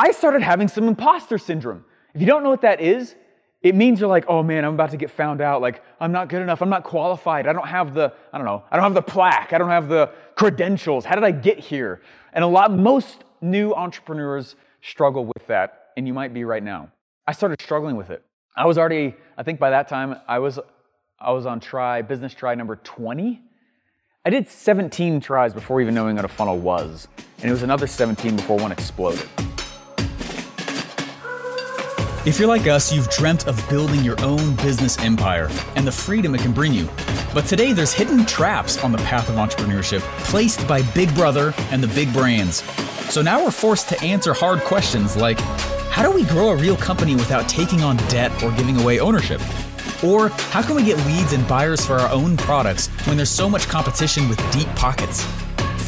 I 0.00 0.12
started 0.12 0.40
having 0.40 0.66
some 0.66 0.88
imposter 0.88 1.36
syndrome. 1.36 1.84
If 2.14 2.22
you 2.22 2.26
don't 2.26 2.42
know 2.42 2.48
what 2.48 2.62
that 2.62 2.80
is, 2.80 3.14
it 3.60 3.74
means 3.74 4.00
you're 4.00 4.08
like, 4.08 4.24
oh 4.28 4.42
man, 4.42 4.64
I'm 4.64 4.72
about 4.72 4.92
to 4.92 4.96
get 4.96 5.10
found 5.10 5.42
out. 5.42 5.60
Like, 5.60 5.84
I'm 6.00 6.10
not 6.10 6.30
good 6.30 6.40
enough. 6.40 6.62
I'm 6.62 6.70
not 6.70 6.84
qualified. 6.84 7.46
I 7.46 7.52
don't 7.52 7.68
have 7.68 7.92
the, 7.92 8.10
I 8.32 8.38
don't 8.38 8.46
know, 8.46 8.64
I 8.70 8.76
don't 8.76 8.84
have 8.84 8.94
the 8.94 9.02
plaque. 9.02 9.52
I 9.52 9.58
don't 9.58 9.68
have 9.68 9.90
the 9.90 10.10
credentials. 10.36 11.04
How 11.04 11.16
did 11.16 11.24
I 11.24 11.32
get 11.32 11.58
here? 11.58 12.00
And 12.32 12.42
a 12.42 12.46
lot, 12.46 12.72
most 12.72 13.24
new 13.42 13.74
entrepreneurs 13.74 14.56
struggle 14.80 15.26
with 15.26 15.46
that, 15.48 15.90
and 15.98 16.06
you 16.06 16.14
might 16.14 16.32
be 16.32 16.44
right 16.44 16.62
now. 16.62 16.90
I 17.26 17.32
started 17.32 17.60
struggling 17.60 17.96
with 17.96 18.08
it. 18.08 18.24
I 18.56 18.64
was 18.64 18.78
already, 18.78 19.16
I 19.36 19.42
think 19.42 19.60
by 19.60 19.68
that 19.68 19.86
time, 19.86 20.16
I 20.26 20.38
was, 20.38 20.58
I 21.18 21.32
was 21.32 21.44
on 21.44 21.60
try, 21.60 22.00
business 22.00 22.32
try 22.32 22.54
number 22.54 22.76
20. 22.76 23.42
I 24.24 24.30
did 24.30 24.48
17 24.48 25.20
tries 25.20 25.52
before 25.52 25.82
even 25.82 25.94
knowing 25.94 26.16
what 26.16 26.24
a 26.24 26.28
funnel 26.28 26.56
was, 26.56 27.06
and 27.36 27.50
it 27.50 27.52
was 27.52 27.62
another 27.62 27.86
17 27.86 28.36
before 28.36 28.56
one 28.56 28.72
exploded. 28.72 29.28
If 32.26 32.38
you're 32.38 32.48
like 32.48 32.66
us, 32.66 32.92
you've 32.92 33.08
dreamt 33.08 33.46
of 33.46 33.66
building 33.70 34.04
your 34.04 34.20
own 34.22 34.54
business 34.56 34.98
empire 34.98 35.48
and 35.74 35.86
the 35.86 35.92
freedom 35.92 36.34
it 36.34 36.42
can 36.42 36.52
bring 36.52 36.74
you. 36.74 36.86
But 37.32 37.46
today, 37.46 37.72
there's 37.72 37.94
hidden 37.94 38.26
traps 38.26 38.84
on 38.84 38.92
the 38.92 38.98
path 38.98 39.30
of 39.30 39.36
entrepreneurship 39.36 40.00
placed 40.24 40.68
by 40.68 40.82
Big 40.92 41.14
Brother 41.14 41.54
and 41.70 41.82
the 41.82 41.88
big 41.88 42.12
brands. 42.12 42.62
So 43.10 43.22
now 43.22 43.42
we're 43.42 43.50
forced 43.50 43.88
to 43.88 44.00
answer 44.02 44.34
hard 44.34 44.60
questions 44.60 45.16
like 45.16 45.40
how 45.88 46.02
do 46.02 46.10
we 46.10 46.24
grow 46.24 46.50
a 46.50 46.56
real 46.56 46.76
company 46.76 47.14
without 47.14 47.48
taking 47.48 47.82
on 47.82 47.96
debt 48.08 48.30
or 48.42 48.52
giving 48.52 48.78
away 48.78 49.00
ownership? 49.00 49.40
Or 50.04 50.28
how 50.28 50.60
can 50.60 50.76
we 50.76 50.84
get 50.84 50.98
leads 51.06 51.32
and 51.32 51.48
buyers 51.48 51.86
for 51.86 51.94
our 51.94 52.12
own 52.12 52.36
products 52.36 52.88
when 53.06 53.16
there's 53.16 53.30
so 53.30 53.48
much 53.48 53.66
competition 53.66 54.28
with 54.28 54.38
deep 54.52 54.68
pockets? 54.76 55.24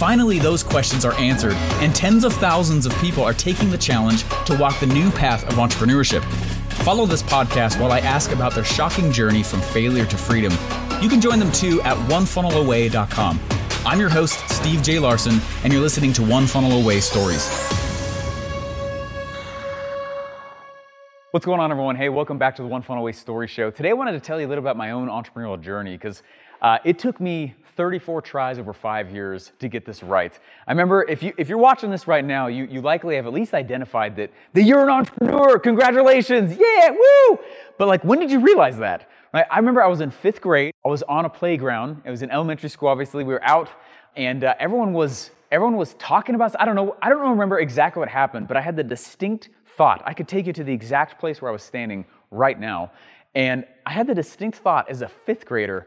Finally, 0.02 0.40
those 0.40 0.64
questions 0.64 1.04
are 1.04 1.12
answered, 1.12 1.54
and 1.78 1.94
tens 1.94 2.24
of 2.24 2.32
thousands 2.32 2.86
of 2.86 2.98
people 2.98 3.22
are 3.22 3.32
taking 3.32 3.70
the 3.70 3.78
challenge 3.78 4.24
to 4.44 4.58
walk 4.58 4.80
the 4.80 4.86
new 4.86 5.12
path 5.12 5.44
of 5.44 5.54
entrepreneurship. 5.54 6.24
Follow 6.82 7.06
this 7.06 7.22
podcast 7.22 7.80
while 7.80 7.92
I 7.92 8.00
ask 8.00 8.32
about 8.32 8.52
their 8.52 8.64
shocking 8.64 9.12
journey 9.12 9.44
from 9.44 9.60
failure 9.60 10.04
to 10.04 10.16
freedom. 10.16 10.50
You 11.00 11.08
can 11.08 11.20
join 11.20 11.38
them 11.38 11.52
too 11.52 11.80
at 11.82 11.96
onefunnelaway.com. 12.08 13.40
I'm 13.86 14.00
your 14.00 14.08
host, 14.08 14.40
Steve 14.50 14.82
J. 14.82 14.98
Larsen, 14.98 15.40
and 15.62 15.72
you're 15.72 15.80
listening 15.80 16.12
to 16.14 16.22
One 16.24 16.48
Funnel 16.48 16.82
Away 16.82 16.98
Stories. 16.98 17.46
What's 21.30 21.46
going 21.46 21.60
on, 21.60 21.70
everyone? 21.70 21.94
Hey, 21.94 22.08
welcome 22.08 22.38
back 22.38 22.56
to 22.56 22.62
the 22.62 22.68
One 22.68 22.82
Funnel 22.82 23.04
Away 23.04 23.12
Story 23.12 23.46
Show. 23.46 23.70
Today, 23.70 23.90
I 23.90 23.92
wanted 23.92 24.12
to 24.14 24.20
tell 24.20 24.40
you 24.40 24.48
a 24.48 24.48
little 24.48 24.64
about 24.64 24.76
my 24.76 24.90
own 24.90 25.06
entrepreneurial 25.06 25.60
journey 25.60 25.92
because 25.92 26.24
uh, 26.60 26.78
it 26.84 26.98
took 26.98 27.20
me 27.20 27.54
34 27.76 28.22
tries 28.22 28.58
over 28.58 28.72
five 28.72 29.10
years 29.10 29.52
to 29.58 29.68
get 29.68 29.84
this 29.84 30.02
right. 30.02 30.38
I 30.66 30.72
remember 30.72 31.04
if, 31.08 31.22
you, 31.22 31.32
if 31.38 31.48
you're 31.48 31.58
watching 31.58 31.90
this 31.90 32.06
right 32.06 32.24
now, 32.24 32.46
you, 32.48 32.64
you 32.64 32.80
likely 32.80 33.16
have 33.16 33.26
at 33.26 33.32
least 33.32 33.54
identified 33.54 34.16
that, 34.16 34.30
that 34.52 34.62
you're 34.62 34.82
an 34.82 34.90
entrepreneur. 34.90 35.58
Congratulations. 35.58 36.56
Yeah, 36.56 36.90
woo. 36.90 37.38
But 37.78 37.88
like, 37.88 38.04
when 38.04 38.18
did 38.18 38.30
you 38.30 38.40
realize 38.40 38.78
that? 38.78 39.08
Right? 39.32 39.46
I 39.50 39.58
remember 39.58 39.82
I 39.82 39.88
was 39.88 40.00
in 40.00 40.10
fifth 40.10 40.40
grade. 40.40 40.74
I 40.84 40.88
was 40.88 41.02
on 41.04 41.24
a 41.24 41.30
playground. 41.30 42.02
It 42.04 42.10
was 42.10 42.22
in 42.22 42.30
elementary 42.30 42.68
school, 42.68 42.88
obviously. 42.88 43.24
We 43.24 43.32
were 43.32 43.44
out 43.44 43.70
and 44.16 44.44
uh, 44.44 44.54
everyone 44.58 44.92
was 44.92 45.30
everyone 45.50 45.76
was 45.76 45.94
talking 45.94 46.34
about 46.34 46.54
I 46.60 46.64
don't 46.64 46.76
know, 46.76 46.96
I 47.00 47.08
don't 47.08 47.30
remember 47.30 47.58
exactly 47.58 48.00
what 48.00 48.08
happened, 48.08 48.48
but 48.48 48.56
I 48.56 48.60
had 48.60 48.76
the 48.76 48.84
distinct 48.84 49.50
thought. 49.76 50.02
I 50.04 50.14
could 50.14 50.28
take 50.28 50.46
you 50.46 50.52
to 50.54 50.64
the 50.64 50.72
exact 50.72 51.18
place 51.18 51.40
where 51.40 51.50
I 51.50 51.52
was 51.52 51.62
standing 51.62 52.04
right 52.30 52.58
now. 52.58 52.90
And 53.34 53.64
I 53.86 53.92
had 53.92 54.06
the 54.06 54.14
distinct 54.14 54.58
thought 54.58 54.90
as 54.90 55.00
a 55.02 55.08
fifth 55.08 55.46
grader, 55.46 55.86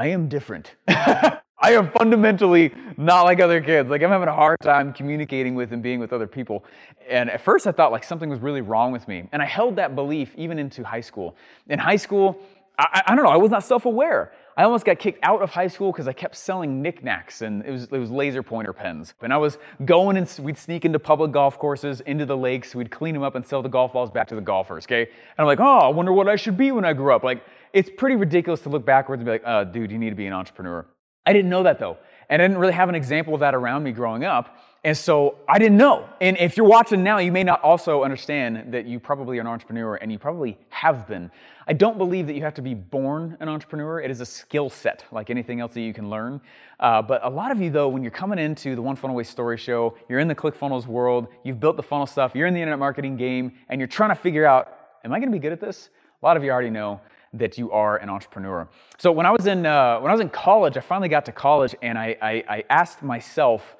I 0.00 0.06
am 0.06 0.30
different. 0.30 0.76
I 0.88 1.40
am 1.62 1.90
fundamentally 1.90 2.72
not 2.96 3.24
like 3.24 3.38
other 3.38 3.60
kids. 3.60 3.90
Like 3.90 4.02
I'm 4.02 4.08
having 4.08 4.28
a 4.28 4.34
hard 4.34 4.58
time 4.60 4.94
communicating 4.94 5.54
with 5.54 5.72
and 5.72 5.82
being 5.82 6.00
with 6.00 6.14
other 6.14 6.26
people. 6.26 6.64
And 7.06 7.28
at 7.28 7.42
first 7.42 7.66
I 7.66 7.72
thought 7.72 7.92
like 7.92 8.02
something 8.02 8.30
was 8.30 8.40
really 8.40 8.62
wrong 8.62 8.92
with 8.92 9.06
me. 9.06 9.28
And 9.30 9.42
I 9.42 9.44
held 9.44 9.76
that 9.76 9.94
belief 9.94 10.34
even 10.38 10.58
into 10.58 10.82
high 10.84 11.02
school. 11.02 11.36
In 11.68 11.78
high 11.78 11.96
school, 11.96 12.40
I, 12.78 13.02
I 13.08 13.14
don't 13.14 13.26
know, 13.26 13.30
I 13.30 13.36
was 13.36 13.50
not 13.50 13.62
self-aware. 13.62 14.32
I 14.56 14.64
almost 14.64 14.86
got 14.86 14.98
kicked 14.98 15.20
out 15.22 15.42
of 15.42 15.50
high 15.50 15.68
school 15.68 15.92
because 15.92 16.08
I 16.08 16.14
kept 16.14 16.34
selling 16.34 16.80
knickknacks 16.80 17.42
and 17.42 17.62
it 17.66 17.70
was, 17.70 17.84
it 17.84 17.98
was 17.98 18.10
laser 18.10 18.42
pointer 18.42 18.72
pens. 18.72 19.12
And 19.20 19.34
I 19.34 19.36
was 19.36 19.58
going 19.84 20.16
and 20.16 20.34
we'd 20.40 20.56
sneak 20.56 20.86
into 20.86 20.98
public 20.98 21.30
golf 21.30 21.58
courses, 21.58 22.00
into 22.00 22.24
the 22.24 22.38
lakes, 22.38 22.74
we'd 22.74 22.90
clean 22.90 23.12
them 23.12 23.22
up 23.22 23.34
and 23.34 23.46
sell 23.46 23.60
the 23.60 23.68
golf 23.68 23.92
balls 23.92 24.10
back 24.10 24.28
to 24.28 24.34
the 24.34 24.40
golfers, 24.40 24.86
okay? 24.86 25.02
And 25.02 25.38
I'm 25.38 25.46
like, 25.46 25.60
oh, 25.60 25.78
I 25.78 25.88
wonder 25.88 26.12
what 26.12 26.26
I 26.26 26.36
should 26.36 26.56
be 26.56 26.72
when 26.72 26.86
I 26.86 26.94
grow 26.94 27.14
up. 27.14 27.22
Like, 27.22 27.44
it's 27.72 27.90
pretty 27.96 28.16
ridiculous 28.16 28.60
to 28.62 28.68
look 28.68 28.84
backwards 28.84 29.20
and 29.20 29.26
be 29.26 29.32
like, 29.32 29.42
oh, 29.46 29.64
dude, 29.64 29.90
you 29.90 29.98
need 29.98 30.10
to 30.10 30.16
be 30.16 30.26
an 30.26 30.32
entrepreneur. 30.32 30.86
I 31.26 31.32
didn't 31.32 31.50
know 31.50 31.62
that 31.62 31.78
though. 31.78 31.98
And 32.28 32.40
I 32.40 32.46
didn't 32.46 32.58
really 32.58 32.72
have 32.72 32.88
an 32.88 32.94
example 32.94 33.34
of 33.34 33.40
that 33.40 33.54
around 33.54 33.82
me 33.82 33.92
growing 33.92 34.24
up. 34.24 34.56
And 34.82 34.96
so 34.96 35.36
I 35.48 35.58
didn't 35.58 35.76
know. 35.76 36.08
And 36.20 36.38
if 36.38 36.56
you're 36.56 36.66
watching 36.66 37.02
now, 37.02 37.18
you 37.18 37.32
may 37.32 37.44
not 37.44 37.62
also 37.62 38.02
understand 38.02 38.72
that 38.72 38.86
you 38.86 38.98
probably 38.98 39.36
are 39.36 39.42
an 39.42 39.46
entrepreneur 39.46 39.96
and 39.96 40.10
you 40.10 40.18
probably 40.18 40.56
have 40.70 41.06
been. 41.06 41.30
I 41.66 41.74
don't 41.74 41.98
believe 41.98 42.28
that 42.28 42.34
you 42.34 42.42
have 42.42 42.54
to 42.54 42.62
be 42.62 42.72
born 42.72 43.36
an 43.40 43.48
entrepreneur. 43.48 44.00
It 44.00 44.10
is 44.10 44.20
a 44.20 44.26
skill 44.26 44.70
set 44.70 45.04
like 45.12 45.28
anything 45.28 45.60
else 45.60 45.74
that 45.74 45.82
you 45.82 45.92
can 45.92 46.08
learn. 46.08 46.40
Uh, 46.78 47.02
but 47.02 47.22
a 47.24 47.28
lot 47.28 47.50
of 47.50 47.60
you, 47.60 47.68
though, 47.68 47.88
when 47.88 48.02
you're 48.02 48.10
coming 48.10 48.38
into 48.38 48.74
the 48.74 48.80
One 48.80 48.96
Funnel 48.96 49.14
Away 49.14 49.24
Story 49.24 49.58
Show, 49.58 49.96
you're 50.08 50.20
in 50.20 50.28
the 50.28 50.34
ClickFunnels 50.34 50.86
world, 50.86 51.28
you've 51.44 51.60
built 51.60 51.76
the 51.76 51.82
funnel 51.82 52.06
stuff, 52.06 52.32
you're 52.34 52.46
in 52.46 52.54
the 52.54 52.60
internet 52.60 52.78
marketing 52.78 53.16
game, 53.16 53.52
and 53.68 53.80
you're 53.80 53.88
trying 53.88 54.10
to 54.10 54.14
figure 54.14 54.46
out, 54.46 54.78
am 55.04 55.12
I 55.12 55.18
going 55.18 55.30
to 55.30 55.36
be 55.36 55.40
good 55.40 55.52
at 55.52 55.60
this? 55.60 55.90
A 56.22 56.26
lot 56.26 56.36
of 56.36 56.44
you 56.44 56.50
already 56.50 56.70
know 56.70 57.00
that 57.32 57.58
you 57.58 57.70
are 57.70 57.96
an 57.96 58.10
entrepreneur. 58.10 58.68
So 58.98 59.12
when 59.12 59.26
I 59.26 59.30
was 59.30 59.46
in 59.46 59.64
uh, 59.64 60.00
when 60.00 60.10
I 60.10 60.14
was 60.14 60.20
in 60.20 60.30
college, 60.30 60.76
I 60.76 60.80
finally 60.80 61.08
got 61.08 61.24
to 61.26 61.32
college, 61.32 61.74
and 61.80 61.98
I, 61.98 62.16
I, 62.20 62.44
I 62.48 62.64
asked 62.68 63.02
myself 63.02 63.76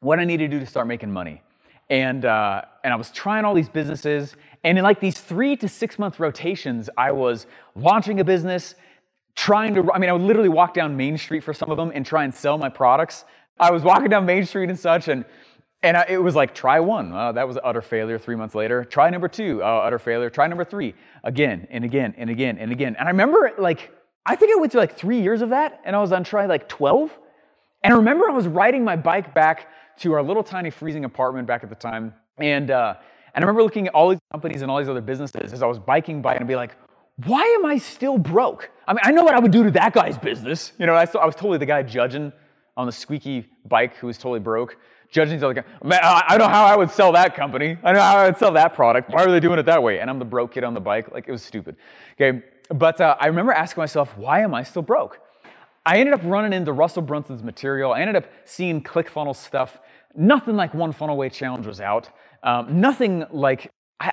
what 0.00 0.18
I 0.18 0.24
needed 0.24 0.50
to 0.50 0.56
do 0.56 0.60
to 0.60 0.66
start 0.66 0.86
making 0.86 1.12
money. 1.12 1.42
And, 1.88 2.24
uh, 2.24 2.62
and 2.82 2.92
I 2.92 2.96
was 2.96 3.10
trying 3.10 3.44
all 3.44 3.54
these 3.54 3.68
businesses. 3.68 4.34
And 4.64 4.78
in 4.78 4.84
like 4.84 4.98
these 4.98 5.20
three 5.20 5.56
to 5.56 5.68
six 5.68 5.98
month 5.98 6.18
rotations, 6.18 6.90
I 6.96 7.12
was 7.12 7.46
launching 7.76 8.18
a 8.18 8.24
business, 8.24 8.74
trying 9.36 9.74
to, 9.74 9.92
I 9.92 9.98
mean, 9.98 10.10
I 10.10 10.12
would 10.12 10.22
literally 10.22 10.48
walk 10.48 10.74
down 10.74 10.96
Main 10.96 11.18
Street 11.18 11.44
for 11.44 11.54
some 11.54 11.70
of 11.70 11.76
them 11.76 11.92
and 11.94 12.04
try 12.04 12.24
and 12.24 12.34
sell 12.34 12.58
my 12.58 12.68
products. 12.68 13.24
I 13.60 13.70
was 13.70 13.82
walking 13.82 14.08
down 14.08 14.26
Main 14.26 14.44
Street 14.44 14.70
and 14.70 14.78
such, 14.78 15.06
and, 15.08 15.24
and 15.82 15.96
I, 15.96 16.06
it 16.08 16.22
was 16.22 16.34
like, 16.34 16.54
try 16.54 16.80
one. 16.80 17.12
Uh, 17.12 17.32
that 17.32 17.46
was 17.46 17.58
utter 17.62 17.82
failure 17.82 18.18
three 18.18 18.36
months 18.36 18.54
later. 18.54 18.84
Try 18.84 19.10
number 19.10 19.28
two, 19.28 19.62
uh, 19.62 19.66
utter 19.66 19.98
failure. 19.98 20.30
Try 20.30 20.46
number 20.46 20.64
three, 20.64 20.94
again 21.24 21.66
and 21.70 21.84
again 21.84 22.14
and 22.16 22.30
again 22.30 22.58
and 22.58 22.70
again. 22.70 22.96
And 22.98 23.08
I 23.08 23.10
remember, 23.10 23.52
like, 23.58 23.90
I 24.24 24.36
think 24.36 24.52
I 24.56 24.60
went 24.60 24.72
through 24.72 24.82
like 24.82 24.96
three 24.96 25.20
years 25.20 25.42
of 25.42 25.50
that, 25.50 25.80
and 25.84 25.96
I 25.96 26.00
was 26.00 26.12
on 26.12 26.24
try 26.24 26.46
like 26.46 26.68
12. 26.68 27.10
And 27.82 27.92
I 27.92 27.96
remember 27.96 28.28
I 28.28 28.32
was 28.32 28.46
riding 28.46 28.84
my 28.84 28.96
bike 28.96 29.34
back 29.34 29.68
to 29.98 30.12
our 30.12 30.22
little 30.22 30.44
tiny 30.44 30.70
freezing 30.70 31.04
apartment 31.04 31.46
back 31.48 31.64
at 31.64 31.68
the 31.68 31.74
time. 31.74 32.14
And, 32.38 32.70
uh, 32.70 32.94
and 33.34 33.44
I 33.44 33.46
remember 33.46 33.62
looking 33.64 33.88
at 33.88 33.94
all 33.94 34.10
these 34.10 34.20
companies 34.30 34.62
and 34.62 34.70
all 34.70 34.78
these 34.78 34.88
other 34.88 35.00
businesses 35.00 35.52
as 35.52 35.62
I 35.62 35.66
was 35.66 35.78
biking 35.78 36.22
by 36.22 36.34
and 36.34 36.46
be 36.46 36.56
like, 36.56 36.76
why 37.26 37.42
am 37.58 37.66
I 37.66 37.78
still 37.78 38.18
broke? 38.18 38.70
I 38.86 38.92
mean, 38.92 39.00
I 39.02 39.10
know 39.10 39.24
what 39.24 39.34
I 39.34 39.38
would 39.38 39.50
do 39.50 39.64
to 39.64 39.70
that 39.72 39.92
guy's 39.92 40.16
business. 40.16 40.72
You 40.78 40.86
know, 40.86 40.94
I, 40.94 41.06
I 41.20 41.26
was 41.26 41.34
totally 41.34 41.58
the 41.58 41.66
guy 41.66 41.82
judging 41.82 42.32
on 42.76 42.86
the 42.86 42.92
squeaky 42.92 43.48
bike 43.66 43.96
who 43.96 44.06
was 44.06 44.16
totally 44.16 44.40
broke, 44.40 44.76
judging 45.12 45.38
the 45.38 45.46
other 45.46 45.54
guy. 45.54 45.64
Man, 45.84 46.00
I 46.02 46.36
know 46.36 46.48
how 46.48 46.64
I 46.64 46.74
would 46.74 46.90
sell 46.90 47.12
that 47.12 47.36
company. 47.36 47.76
I 47.84 47.92
know 47.92 48.00
how 48.00 48.16
I 48.16 48.26
would 48.26 48.38
sell 48.38 48.52
that 48.54 48.74
product. 48.74 49.10
Why 49.10 49.22
are 49.22 49.30
they 49.30 49.38
doing 49.38 49.60
it 49.60 49.66
that 49.66 49.80
way? 49.80 50.00
And 50.00 50.10
I'm 50.10 50.18
the 50.18 50.24
broke 50.24 50.54
kid 50.54 50.64
on 50.64 50.74
the 50.74 50.80
bike. 50.80 51.12
Like, 51.12 51.28
it 51.28 51.32
was 51.32 51.42
stupid. 51.42 51.76
Okay, 52.20 52.42
but 52.68 53.00
uh, 53.00 53.16
I 53.20 53.26
remember 53.28 53.52
asking 53.52 53.82
myself, 53.82 54.16
why 54.16 54.40
am 54.40 54.54
I 54.54 54.64
still 54.64 54.82
broke? 54.82 55.20
I 55.84 55.98
ended 55.98 56.14
up 56.14 56.22
running 56.24 56.52
into 56.52 56.72
Russell 56.72 57.02
Brunson's 57.02 57.42
material. 57.42 57.92
I 57.92 58.00
ended 58.00 58.16
up 58.16 58.24
seeing 58.44 58.82
ClickFunnels 58.82 59.36
stuff. 59.36 59.78
Nothing 60.14 60.56
like 60.56 60.74
One 60.74 60.92
Funnel 60.92 61.14
Away 61.14 61.28
Challenge 61.28 61.66
was 61.66 61.80
out. 61.80 62.08
Um, 62.42 62.80
nothing 62.80 63.24
like 63.30 63.70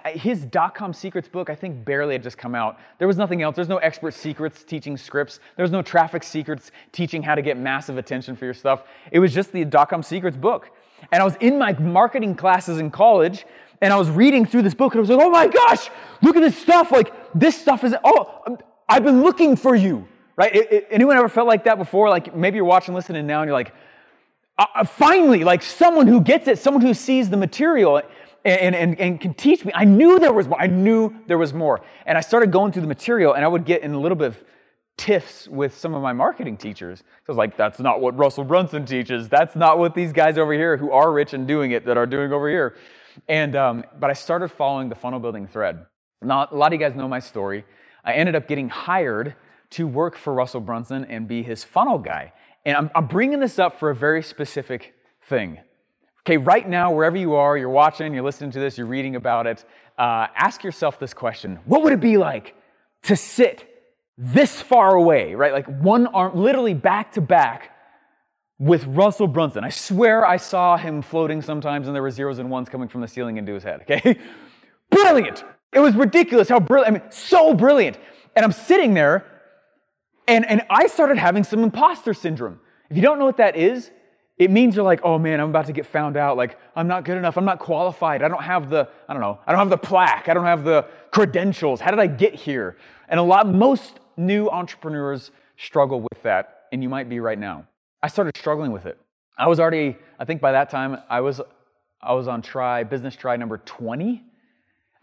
his 0.07 0.45
dot 0.45 0.75
com 0.75 0.93
secrets 0.93 1.27
book, 1.27 1.49
I 1.49 1.55
think 1.55 1.83
barely 1.83 2.13
had 2.13 2.21
just 2.21 2.37
come 2.37 2.53
out. 2.53 2.77
There 2.99 3.07
was 3.07 3.17
nothing 3.17 3.41
else. 3.41 3.55
There's 3.55 3.67
no 3.67 3.77
expert 3.77 4.13
secrets 4.13 4.63
teaching 4.63 4.97
scripts. 4.97 5.39
There's 5.57 5.71
no 5.71 5.81
traffic 5.81 6.23
secrets 6.23 6.71
teaching 6.91 7.23
how 7.23 7.33
to 7.33 7.41
get 7.41 7.57
massive 7.57 7.97
attention 7.97 8.35
for 8.35 8.45
your 8.45 8.53
stuff. 8.53 8.83
It 9.11 9.19
was 9.19 9.33
just 9.33 9.51
the 9.51 9.65
dot 9.65 9.89
com 9.89 10.03
secrets 10.03 10.37
book. 10.37 10.69
And 11.11 11.21
I 11.21 11.25
was 11.25 11.35
in 11.39 11.57
my 11.57 11.73
marketing 11.73 12.35
classes 12.35 12.79
in 12.79 12.91
college 12.91 13.45
and 13.81 13.93
I 13.93 13.97
was 13.97 14.09
reading 14.09 14.45
through 14.45 14.63
this 14.63 14.73
book 14.73 14.93
and 14.93 14.99
I 14.99 15.01
was 15.01 15.09
like, 15.09 15.25
oh 15.25 15.29
my 15.29 15.47
gosh, 15.47 15.89
look 16.21 16.35
at 16.35 16.41
this 16.41 16.57
stuff. 16.57 16.91
Like, 16.91 17.13
this 17.33 17.59
stuff 17.59 17.83
is, 17.83 17.95
oh, 18.03 18.57
I've 18.87 19.03
been 19.03 19.23
looking 19.23 19.55
for 19.55 19.75
you 19.75 20.07
right? 20.39 20.55
It, 20.55 20.71
it, 20.71 20.87
anyone 20.89 21.17
ever 21.17 21.27
felt 21.27 21.49
like 21.49 21.65
that 21.65 21.77
before? 21.77 22.09
Like 22.09 22.33
maybe 22.33 22.55
you're 22.55 22.63
watching, 22.63 22.93
listening 22.95 23.27
now, 23.27 23.41
and 23.41 23.49
you're 23.49 23.57
like, 23.57 23.73
uh, 24.57 24.65
uh, 24.73 24.83
finally, 24.85 25.43
like 25.43 25.61
someone 25.61 26.07
who 26.07 26.21
gets 26.21 26.47
it, 26.47 26.57
someone 26.57 26.81
who 26.81 26.93
sees 26.93 27.29
the 27.29 27.35
material 27.35 28.01
and, 28.45 28.73
and, 28.73 28.97
and 29.01 29.19
can 29.19 29.33
teach 29.33 29.65
me. 29.65 29.73
I 29.75 29.83
knew 29.83 30.17
there 30.17 30.31
was 30.31 30.47
more. 30.47 30.59
I 30.59 30.67
knew 30.67 31.13
there 31.27 31.37
was 31.37 31.53
more. 31.53 31.81
And 32.05 32.17
I 32.17 32.21
started 32.21 32.53
going 32.53 32.71
through 32.71 32.83
the 32.83 32.87
material, 32.87 33.33
and 33.33 33.43
I 33.43 33.49
would 33.49 33.65
get 33.65 33.81
in 33.81 33.93
a 33.93 33.99
little 33.99 34.15
bit 34.15 34.27
of 34.27 34.43
tiffs 34.99 35.47
with 35.47 35.77
some 35.77 35.95
of 35.95 36.01
my 36.01 36.11
marketing 36.11 36.57
teachers. 36.57 36.99
So 36.99 37.05
I 37.05 37.31
was 37.31 37.37
like, 37.37 37.55
that's 37.55 37.79
not 37.79 38.01
what 38.01 38.17
Russell 38.17 38.43
Brunson 38.43 38.85
teaches. 38.85 39.29
That's 39.29 39.55
not 39.55 39.79
what 39.79 39.95
these 39.95 40.11
guys 40.11 40.37
over 40.37 40.51
here 40.51 40.75
who 40.75 40.91
are 40.91 41.09
rich 41.13 41.33
and 41.33 41.47
doing 41.47 41.71
it 41.71 41.85
that 41.85 41.95
are 41.95 42.05
doing 42.05 42.33
over 42.33 42.49
here. 42.49 42.75
And 43.29 43.55
um, 43.55 43.85
but 43.97 44.09
I 44.09 44.13
started 44.13 44.49
following 44.49 44.89
the 44.89 44.95
funnel 44.95 45.21
building 45.21 45.47
thread. 45.47 45.85
Now, 46.21 46.49
a 46.51 46.55
lot 46.55 46.73
of 46.73 46.73
you 46.73 46.85
guys 46.85 46.97
know 46.97 47.07
my 47.07 47.19
story. 47.19 47.63
I 48.03 48.13
ended 48.13 48.35
up 48.35 48.45
getting 48.45 48.67
hired 48.67 49.35
to 49.71 49.87
work 49.87 50.17
for 50.17 50.33
Russell 50.33 50.59
Brunson 50.59 51.05
and 51.05 51.29
be 51.29 51.43
his 51.43 51.63
funnel 51.63 51.97
guy. 51.97 52.33
And 52.65 52.75
I'm, 52.75 52.91
I'm 52.93 53.07
bringing 53.07 53.39
this 53.39 53.57
up 53.57 53.79
for 53.79 53.89
a 53.89 53.95
very 53.95 54.21
specific 54.21 54.93
thing. 55.21 55.59
Okay, 56.23 56.35
right 56.35 56.67
now, 56.67 56.91
wherever 56.91 57.15
you 57.15 57.35
are, 57.35 57.57
you're 57.57 57.69
watching, 57.69 58.13
you're 58.13 58.23
listening 58.23 58.51
to 58.51 58.59
this, 58.59 58.77
you're 58.77 58.85
reading 58.85 59.15
about 59.15 59.47
it, 59.47 59.63
uh, 59.97 60.27
ask 60.35 60.61
yourself 60.61 60.99
this 60.99 61.13
question 61.13 61.59
What 61.63 61.83
would 61.83 61.93
it 61.93 62.01
be 62.01 62.17
like 62.17 62.55
to 63.03 63.15
sit 63.15 63.68
this 64.21 64.61
far 64.61 64.95
away, 64.95 65.33
right? 65.33 65.53
Like 65.53 65.65
one 65.81 66.07
arm, 66.07 66.35
literally 66.35 66.73
back 66.73 67.13
to 67.13 67.21
back 67.21 67.71
with 68.59 68.85
Russell 68.85 69.27
Brunson. 69.27 69.63
I 69.63 69.69
swear 69.69 70.25
I 70.25 70.35
saw 70.35 70.75
him 70.75 71.01
floating 71.01 71.41
sometimes 71.41 71.87
and 71.87 71.95
there 71.95 72.03
were 72.03 72.11
zeros 72.11 72.37
and 72.37 72.49
ones 72.49 72.67
coming 72.67 72.89
from 72.89 72.99
the 72.99 73.07
ceiling 73.07 73.37
into 73.37 73.53
his 73.53 73.63
head, 73.63 73.81
okay? 73.89 74.19
brilliant! 74.91 75.45
It 75.71 75.79
was 75.79 75.95
ridiculous 75.95 76.49
how 76.49 76.59
brilliant, 76.59 76.97
I 76.97 76.99
mean, 76.99 77.11
so 77.11 77.53
brilliant. 77.53 77.97
And 78.35 78.43
I'm 78.43 78.51
sitting 78.51 78.93
there 78.93 79.25
and, 80.27 80.45
and 80.45 80.63
I 80.69 80.87
started 80.87 81.17
having 81.17 81.45
some 81.45 81.63
imposter 81.63 82.13
syndrome. 82.13 82.59
If 82.89 82.97
you 82.97 83.01
don't 83.01 83.19
know 83.19 83.25
what 83.25 83.37
that 83.37 83.55
is, 83.55 83.89
it 84.37 84.51
means 84.51 84.75
you're 84.75 84.85
like, 84.85 84.99
oh 85.03 85.17
man, 85.17 85.39
I'm 85.39 85.49
about 85.49 85.67
to 85.67 85.73
get 85.73 85.85
found 85.85 86.17
out. 86.17 86.35
Like, 86.35 86.57
I'm 86.75 86.87
not 86.87 87.05
good 87.05 87.17
enough. 87.17 87.37
I'm 87.37 87.45
not 87.45 87.59
qualified. 87.59 88.21
I 88.21 88.27
don't 88.27 88.43
have 88.43 88.69
the, 88.69 88.89
I 89.07 89.13
don't 89.13 89.21
know, 89.21 89.39
I 89.47 89.53
don't 89.53 89.59
have 89.59 89.69
the 89.69 89.77
plaque. 89.77 90.27
I 90.27 90.33
don't 90.33 90.45
have 90.45 90.65
the 90.65 90.85
credentials. 91.11 91.79
How 91.79 91.91
did 91.91 91.99
I 92.01 92.07
get 92.07 92.35
here? 92.35 92.75
And 93.07 93.19
a 93.19 93.23
lot, 93.23 93.47
most 93.47 93.99
new 94.19 94.49
entrepreneurs 94.49 95.31
struggle 95.57 96.01
with 96.01 96.21
that, 96.23 96.65
and 96.71 96.83
you 96.83 96.89
might 96.89 97.09
be 97.09 97.19
right 97.19 97.39
now. 97.39 97.65
I 98.03 98.07
started 98.07 98.37
struggling 98.37 98.71
with 98.71 98.85
it. 98.85 98.99
I 99.37 99.47
was 99.47 99.59
already, 99.59 99.97
I 100.19 100.25
think 100.25 100.41
by 100.41 100.51
that 100.51 100.69
time, 100.69 100.97
I 101.09 101.21
was, 101.21 101.41
I 102.01 102.13
was 102.13 102.27
on 102.27 102.41
try, 102.41 102.83
business 102.83 103.15
try 103.15 103.37
number 103.37 103.57
20. 103.57 104.21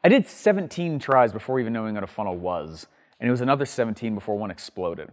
I 0.05 0.09
did 0.09 0.29
17 0.29 0.99
tries 0.99 1.33
before 1.33 1.59
even 1.59 1.73
knowing 1.73 1.95
what 1.95 2.05
a 2.05 2.07
funnel 2.07 2.37
was, 2.37 2.87
and 3.19 3.27
it 3.27 3.31
was 3.31 3.41
another 3.41 3.65
17 3.65 4.15
before 4.15 4.39
one 4.39 4.51
exploded. 4.51 5.11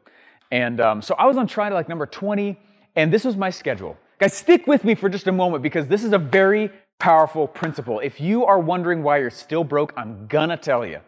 And 0.52 0.80
um, 0.80 1.02
so 1.02 1.16
I 1.16 1.26
was 1.26 1.38
on 1.38 1.48
try 1.48 1.70
to 1.70 1.76
like 1.76 1.90
number 1.90 2.06
20, 2.06 2.60
and 2.96 3.12
this 3.12 3.24
was 3.24 3.36
my 3.38 3.50
schedule. 3.50 3.98
Guys, 4.20 4.34
stick 4.34 4.68
with 4.68 4.84
me 4.84 4.96
for 4.96 5.10
just 5.10 5.28
a 5.28 5.32
moment 5.32 5.64
because 5.64 5.88
this 5.88 6.04
is 6.04 6.14
a 6.14 6.20
very 6.20 6.70
powerful 7.00 7.48
principle. 7.48 8.00
If 8.00 8.22
you 8.22 8.46
are 8.46 8.60
wondering 8.60 9.02
why 9.02 9.18
you're 9.18 9.30
still 9.30 9.64
broke, 9.64 9.94
I'm 9.98 10.28
gonna 10.28 10.58
tell 10.58 10.86
you 10.86 11.00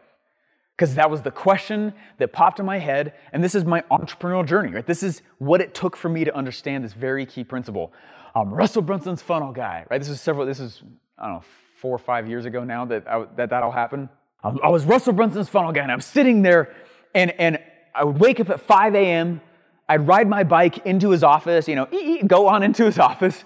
because 0.76 0.96
that 0.96 1.10
was 1.10 1.22
the 1.22 1.32
question 1.32 1.94
that 2.18 2.34
popped 2.34 2.60
in 2.60 2.66
my 2.66 2.80
head 2.80 3.14
and 3.32 3.44
this 3.44 3.56
is 3.56 3.66
my 3.66 3.82
entrepreneurial 3.92 4.46
journey 4.46 4.72
right? 4.72 4.86
This 4.86 5.04
is 5.04 5.22
what 5.38 5.62
it 5.62 5.74
took 5.74 5.96
for 5.96 6.10
me 6.10 6.24
to 6.26 6.36
understand 6.36 6.84
this 6.84 6.94
very 6.94 7.26
key 7.26 7.44
principle. 7.44 7.94
Um, 8.36 8.54
russell 8.54 8.82
brunson's 8.82 9.22
funnel 9.22 9.52
guy 9.52 9.86
right? 9.90 9.98
This 9.98 10.10
is 10.10 10.20
several 10.20 10.46
this 10.46 10.60
is 10.60 10.82
i 11.18 11.26
don't 11.28 11.36
know 11.36 11.44
four 11.82 11.96
or 11.96 12.00
five 12.00 12.28
years 12.28 12.46
ago 12.46 12.64
now 12.64 12.86
that 12.86 13.08
I, 13.08 13.26
that 13.36 13.50
that 13.50 13.64
all 13.64 13.72
happened 13.72 14.10
um, 14.44 14.60
i 14.64 14.70
was 14.70 14.86
russell 14.86 15.14
brunson's 15.14 15.50
funnel 15.50 15.72
guy 15.72 15.84
and 15.84 15.92
i'm 15.92 16.02
sitting 16.02 16.42
there 16.42 16.74
and 17.14 17.32
and 17.40 17.60
i 17.94 18.04
would 18.04 18.20
wake 18.20 18.40
up 18.40 18.50
at 18.50 18.60
5 18.60 18.96
a.m 18.96 19.42
i'd 19.88 20.06
ride 20.08 20.28
my 20.28 20.44
bike 20.44 20.86
into 20.86 21.12
his 21.12 21.24
office 21.24 21.68
you 21.68 21.76
know 21.76 21.88
go 22.28 22.48
on 22.48 22.64
into 22.64 22.86
his 22.86 23.00
office 23.00 23.44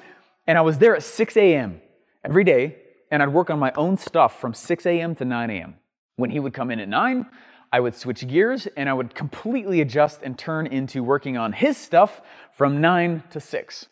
and 0.47 0.57
i 0.57 0.61
was 0.61 0.77
there 0.77 0.95
at 0.95 1.03
6 1.03 1.37
a.m 1.37 1.81
every 2.23 2.43
day 2.43 2.77
and 3.11 3.21
i'd 3.21 3.29
work 3.29 3.49
on 3.49 3.59
my 3.59 3.71
own 3.75 3.97
stuff 3.97 4.39
from 4.39 4.53
6 4.53 4.85
a.m 4.85 5.15
to 5.15 5.25
9 5.25 5.49
a.m 5.49 5.75
when 6.19 6.29
he 6.29 6.39
would 6.39 6.53
come 6.53 6.69
in 6.69 6.79
at 6.79 6.89
nine, 6.89 7.25
I 7.71 7.79
would 7.79 7.95
switch 7.95 8.27
gears 8.27 8.67
and 8.75 8.89
I 8.89 8.93
would 8.93 9.15
completely 9.15 9.81
adjust 9.81 10.21
and 10.23 10.37
turn 10.37 10.67
into 10.67 11.03
working 11.03 11.37
on 11.37 11.53
his 11.53 11.77
stuff 11.77 12.21
from 12.53 12.81
nine 12.81 13.23
to 13.31 13.39
six. 13.39 13.87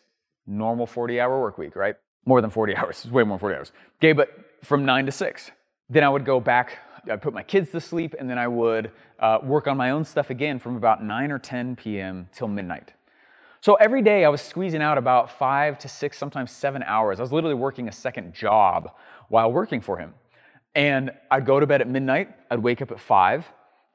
Normal 0.46 0.86
40 0.86 1.20
hour 1.20 1.40
work 1.40 1.58
week, 1.58 1.74
right? 1.74 1.94
More 2.26 2.40
than 2.40 2.50
40 2.50 2.76
hours, 2.76 3.04
It's 3.04 3.12
way 3.12 3.22
more 3.22 3.38
than 3.38 3.40
40 3.40 3.56
hours. 3.56 3.72
Okay, 3.98 4.12
but 4.12 4.30
from 4.62 4.84
nine 4.84 5.06
to 5.06 5.12
six. 5.12 5.50
Then 5.88 6.04
I 6.04 6.08
would 6.10 6.26
go 6.26 6.38
back, 6.38 6.78
I'd 7.10 7.22
put 7.22 7.32
my 7.32 7.42
kids 7.42 7.70
to 7.70 7.80
sleep, 7.80 8.14
and 8.18 8.28
then 8.28 8.36
I 8.36 8.46
would 8.46 8.90
uh, 9.18 9.38
work 9.42 9.66
on 9.66 9.78
my 9.78 9.90
own 9.90 10.04
stuff 10.04 10.28
again 10.28 10.58
from 10.58 10.76
about 10.76 11.02
9 11.02 11.32
or 11.32 11.38
10 11.38 11.76
p.m. 11.76 12.28
till 12.32 12.48
midnight. 12.48 12.92
So 13.60 13.74
every 13.74 14.02
day 14.02 14.24
I 14.24 14.28
was 14.28 14.42
squeezing 14.42 14.82
out 14.82 14.98
about 14.98 15.30
five 15.38 15.78
to 15.78 15.88
six, 15.88 16.18
sometimes 16.18 16.52
seven 16.52 16.82
hours. 16.82 17.18
I 17.18 17.22
was 17.22 17.32
literally 17.32 17.54
working 17.54 17.88
a 17.88 17.92
second 17.92 18.34
job 18.34 18.90
while 19.28 19.50
working 19.50 19.80
for 19.80 19.96
him. 19.96 20.14
And 20.74 21.10
I'd 21.30 21.46
go 21.46 21.58
to 21.58 21.66
bed 21.66 21.80
at 21.80 21.88
midnight, 21.88 22.28
I'd 22.50 22.60
wake 22.60 22.82
up 22.82 22.90
at 22.90 23.00
five, 23.00 23.46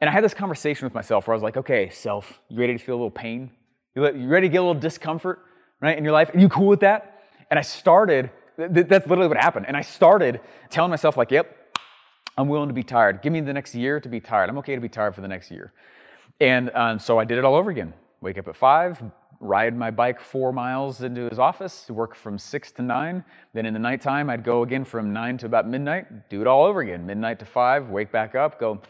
and 0.01 0.09
I 0.09 0.13
had 0.13 0.23
this 0.23 0.33
conversation 0.33 0.85
with 0.85 0.93
myself 0.93 1.27
where 1.27 1.33
I 1.33 1.37
was 1.37 1.43
like, 1.43 1.55
okay, 1.55 1.89
self, 1.89 2.39
you 2.49 2.59
ready 2.59 2.73
to 2.73 2.83
feel 2.83 2.95
a 2.95 2.97
little 2.97 3.11
pain? 3.11 3.51
You 3.95 4.03
ready 4.27 4.47
to 4.47 4.51
get 4.51 4.57
a 4.57 4.65
little 4.65 4.79
discomfort, 4.79 5.39
right, 5.79 5.97
in 5.97 6.03
your 6.03 6.13
life? 6.13 6.33
Are 6.33 6.39
you 6.39 6.49
cool 6.49 6.67
with 6.67 6.81
that? 6.81 7.21
And 7.49 7.57
I 7.57 7.61
started, 7.61 8.31
that's 8.57 9.07
literally 9.07 9.27
what 9.27 9.37
happened. 9.37 9.65
And 9.67 9.77
I 9.77 9.81
started 9.81 10.41
telling 10.69 10.89
myself, 10.89 11.15
like, 11.15 11.31
yep, 11.31 11.77
I'm 12.37 12.47
willing 12.47 12.67
to 12.67 12.73
be 12.73 12.83
tired. 12.83 13.21
Give 13.21 13.31
me 13.31 13.41
the 13.41 13.53
next 13.53 13.75
year 13.75 13.99
to 13.99 14.09
be 14.09 14.19
tired. 14.19 14.49
I'm 14.49 14.57
okay 14.57 14.75
to 14.75 14.81
be 14.81 14.89
tired 14.89 15.13
for 15.13 15.21
the 15.21 15.27
next 15.27 15.51
year. 15.51 15.71
And 16.41 16.71
um, 16.71 16.99
so 16.99 17.19
I 17.19 17.25
did 17.25 17.37
it 17.37 17.45
all 17.45 17.55
over 17.55 17.69
again. 17.69 17.93
Wake 18.21 18.37
up 18.37 18.47
at 18.47 18.55
five, 18.55 19.01
ride 19.43 19.75
my 19.75 19.91
bike 19.91 20.19
four 20.19 20.51
miles 20.51 21.01
into 21.01 21.27
his 21.29 21.39
office, 21.39 21.89
work 21.89 22.15
from 22.15 22.37
six 22.37 22.71
to 22.73 22.81
nine. 22.81 23.23
Then 23.53 23.65
in 23.65 23.73
the 23.73 23.79
nighttime, 23.79 24.29
I'd 24.29 24.43
go 24.43 24.63
again 24.63 24.85
from 24.85 25.11
nine 25.11 25.37
to 25.39 25.45
about 25.45 25.67
midnight, 25.67 26.29
do 26.29 26.41
it 26.41 26.47
all 26.47 26.65
over 26.65 26.81
again. 26.81 27.05
Midnight 27.05 27.39
to 27.39 27.45
five, 27.45 27.89
wake 27.89 28.11
back 28.11 28.35
up, 28.35 28.59
go, 28.59 28.81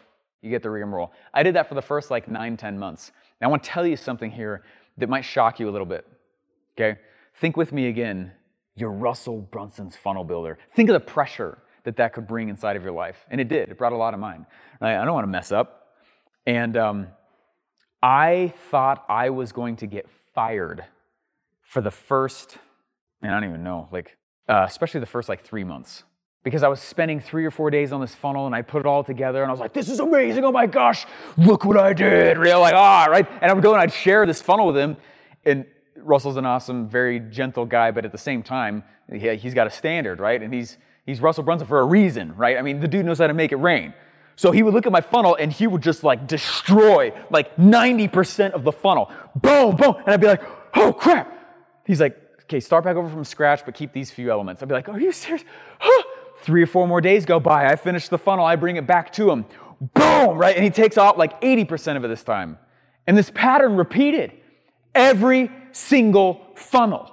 you 0.41 0.49
get 0.49 0.61
the 0.61 0.69
rigmarole. 0.69 1.11
I 1.33 1.43
did 1.43 1.55
that 1.55 1.67
for 1.67 1.75
the 1.75 1.81
first 1.81 2.11
like 2.11 2.27
nine, 2.27 2.57
ten 2.57 2.77
months. 2.77 3.11
Now 3.41 3.47
I 3.47 3.49
want 3.49 3.63
to 3.63 3.69
tell 3.69 3.85
you 3.85 3.97
something 3.97 4.31
here 4.31 4.63
that 4.97 5.09
might 5.09 5.25
shock 5.25 5.59
you 5.59 5.69
a 5.69 5.71
little 5.71 5.87
bit. 5.87 6.07
Okay? 6.77 6.99
Think 7.35 7.57
with 7.57 7.71
me 7.71 7.87
again. 7.87 8.31
You're 8.75 8.91
Russell 8.91 9.41
Brunson's 9.41 9.95
funnel 9.95 10.23
builder. 10.23 10.57
Think 10.75 10.89
of 10.89 10.93
the 10.93 10.99
pressure 10.99 11.59
that 11.83 11.95
that 11.97 12.13
could 12.13 12.27
bring 12.27 12.49
inside 12.49 12.75
of 12.75 12.83
your 12.83 12.91
life. 12.91 13.17
And 13.29 13.39
it 13.39 13.47
did. 13.47 13.69
It 13.69 13.77
brought 13.77 13.93
a 13.93 13.97
lot 13.97 14.13
of 14.13 14.19
mine. 14.19 14.45
I 14.81 15.05
don't 15.05 15.13
want 15.13 15.25
to 15.25 15.31
mess 15.31 15.51
up. 15.51 15.87
And 16.45 16.75
um, 16.75 17.07
I 18.01 18.53
thought 18.69 19.05
I 19.07 19.29
was 19.29 19.51
going 19.51 19.77
to 19.77 19.87
get 19.87 20.07
fired 20.33 20.85
for 21.61 21.81
the 21.81 21.91
first, 21.91 22.57
I 23.21 23.27
don't 23.27 23.43
even 23.45 23.63
know, 23.63 23.87
like, 23.91 24.17
uh, 24.47 24.65
especially 24.67 24.99
the 24.99 25.05
first 25.05 25.29
like 25.29 25.43
three 25.43 25.63
months. 25.63 26.03
Because 26.43 26.61
I 26.61 26.67
was 26.67 26.81
spending 26.81 27.21
three 27.21 27.45
or 27.45 27.51
four 27.51 27.71
days 27.71 27.93
on 27.93 28.01
this 28.01 28.13
funnel 28.13 28.45
and 28.45 28.53
I 28.53 28.61
put 28.61 28.81
it 28.81 28.85
all 28.85 29.03
together 29.03 29.41
and 29.41 29.49
I 29.49 29.53
was 29.53 29.61
like, 29.61 29.71
this 29.71 29.87
is 29.87 29.99
amazing. 29.99 30.43
Oh 30.43 30.51
my 30.51 30.65
gosh, 30.65 31.05
look 31.37 31.63
what 31.63 31.77
I 31.77 31.93
did. 31.93 32.37
Real 32.37 32.59
like, 32.59 32.73
ah, 32.73 33.07
right? 33.09 33.25
And 33.41 33.49
I 33.49 33.53
would 33.53 33.63
go 33.63 33.71
and 33.71 33.81
I'd 33.81 33.93
share 33.93 34.25
this 34.25 34.41
funnel 34.41 34.67
with 34.67 34.75
him. 34.75 34.97
And 35.45 35.65
Russell's 35.95 36.35
an 36.35 36.45
awesome, 36.45 36.89
very 36.89 37.21
gentle 37.21 37.65
guy, 37.65 37.91
but 37.91 38.03
at 38.03 38.11
the 38.11 38.17
same 38.17 38.43
time, 38.43 38.83
he's 39.09 39.53
got 39.53 39.67
a 39.67 39.69
standard, 39.69 40.19
right? 40.19 40.41
And 40.41 40.53
he's, 40.53 40.77
he's 41.05 41.21
Russell 41.21 41.43
Brunson 41.43 41.65
for 41.65 41.79
a 41.79 41.85
reason, 41.85 42.35
right? 42.35 42.57
I 42.57 42.61
mean, 42.61 42.81
the 42.81 42.89
dude 42.89 43.05
knows 43.05 43.19
how 43.19 43.27
to 43.27 43.33
make 43.33 43.53
it 43.53 43.57
rain. 43.57 43.93
So 44.35 44.51
he 44.51 44.63
would 44.63 44.73
look 44.73 44.85
at 44.85 44.91
my 44.91 45.01
funnel 45.01 45.35
and 45.35 45.51
he 45.51 45.67
would 45.67 45.81
just 45.81 46.03
like 46.03 46.27
destroy 46.27 47.13
like 47.29 47.55
90% 47.57 48.51
of 48.51 48.63
the 48.63 48.71
funnel. 48.71 49.11
Boom, 49.35 49.75
boom. 49.75 49.95
And 49.97 50.09
I'd 50.09 50.21
be 50.21 50.27
like, 50.27 50.43
oh 50.75 50.91
crap. 50.93 51.31
He's 51.85 52.01
like, 52.01 52.17
okay, 52.43 52.59
start 52.59 52.83
back 52.83 52.95
over 52.95 53.09
from 53.09 53.23
scratch, 53.23 53.65
but 53.65 53.75
keep 53.75 53.93
these 53.93 54.11
few 54.11 54.31
elements. 54.31 54.61
I'd 54.61 54.69
be 54.69 54.75
like, 54.75 54.89
are 54.89 54.99
you 54.99 55.11
serious? 55.11 55.45
Huh. 55.79 56.03
Three 56.41 56.63
or 56.63 56.67
four 56.67 56.87
more 56.87 56.99
days 56.99 57.25
go 57.25 57.39
by. 57.39 57.67
I 57.67 57.75
finish 57.75 58.09
the 58.09 58.17
funnel. 58.17 58.45
I 58.45 58.55
bring 58.55 58.75
it 58.75 58.87
back 58.87 59.13
to 59.13 59.29
him. 59.31 59.45
Boom, 59.93 60.37
right? 60.37 60.55
And 60.55 60.63
he 60.63 60.69
takes 60.69 60.97
out 60.97 61.17
like 61.17 61.39
80% 61.41 61.97
of 61.97 62.03
it 62.03 62.07
this 62.07 62.23
time. 62.23 62.57
And 63.07 63.17
this 63.17 63.29
pattern 63.29 63.75
repeated 63.75 64.31
every 64.95 65.51
single 65.71 66.41
funnel. 66.55 67.11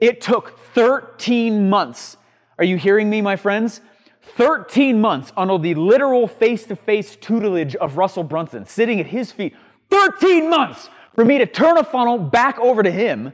It 0.00 0.20
took 0.20 0.58
13 0.74 1.68
months. 1.68 2.16
Are 2.58 2.64
you 2.64 2.76
hearing 2.76 3.10
me, 3.10 3.20
my 3.20 3.36
friends? 3.36 3.80
13 4.22 5.00
months 5.00 5.32
under 5.36 5.58
the 5.58 5.74
literal 5.74 6.26
face 6.28 6.64
to 6.66 6.76
face 6.76 7.16
tutelage 7.16 7.74
of 7.76 7.96
Russell 7.96 8.24
Brunson, 8.24 8.66
sitting 8.66 9.00
at 9.00 9.06
his 9.06 9.32
feet. 9.32 9.54
13 9.90 10.50
months 10.50 10.90
for 11.14 11.24
me 11.24 11.38
to 11.38 11.46
turn 11.46 11.78
a 11.78 11.84
funnel 11.84 12.18
back 12.18 12.58
over 12.58 12.82
to 12.82 12.90
him. 12.90 13.32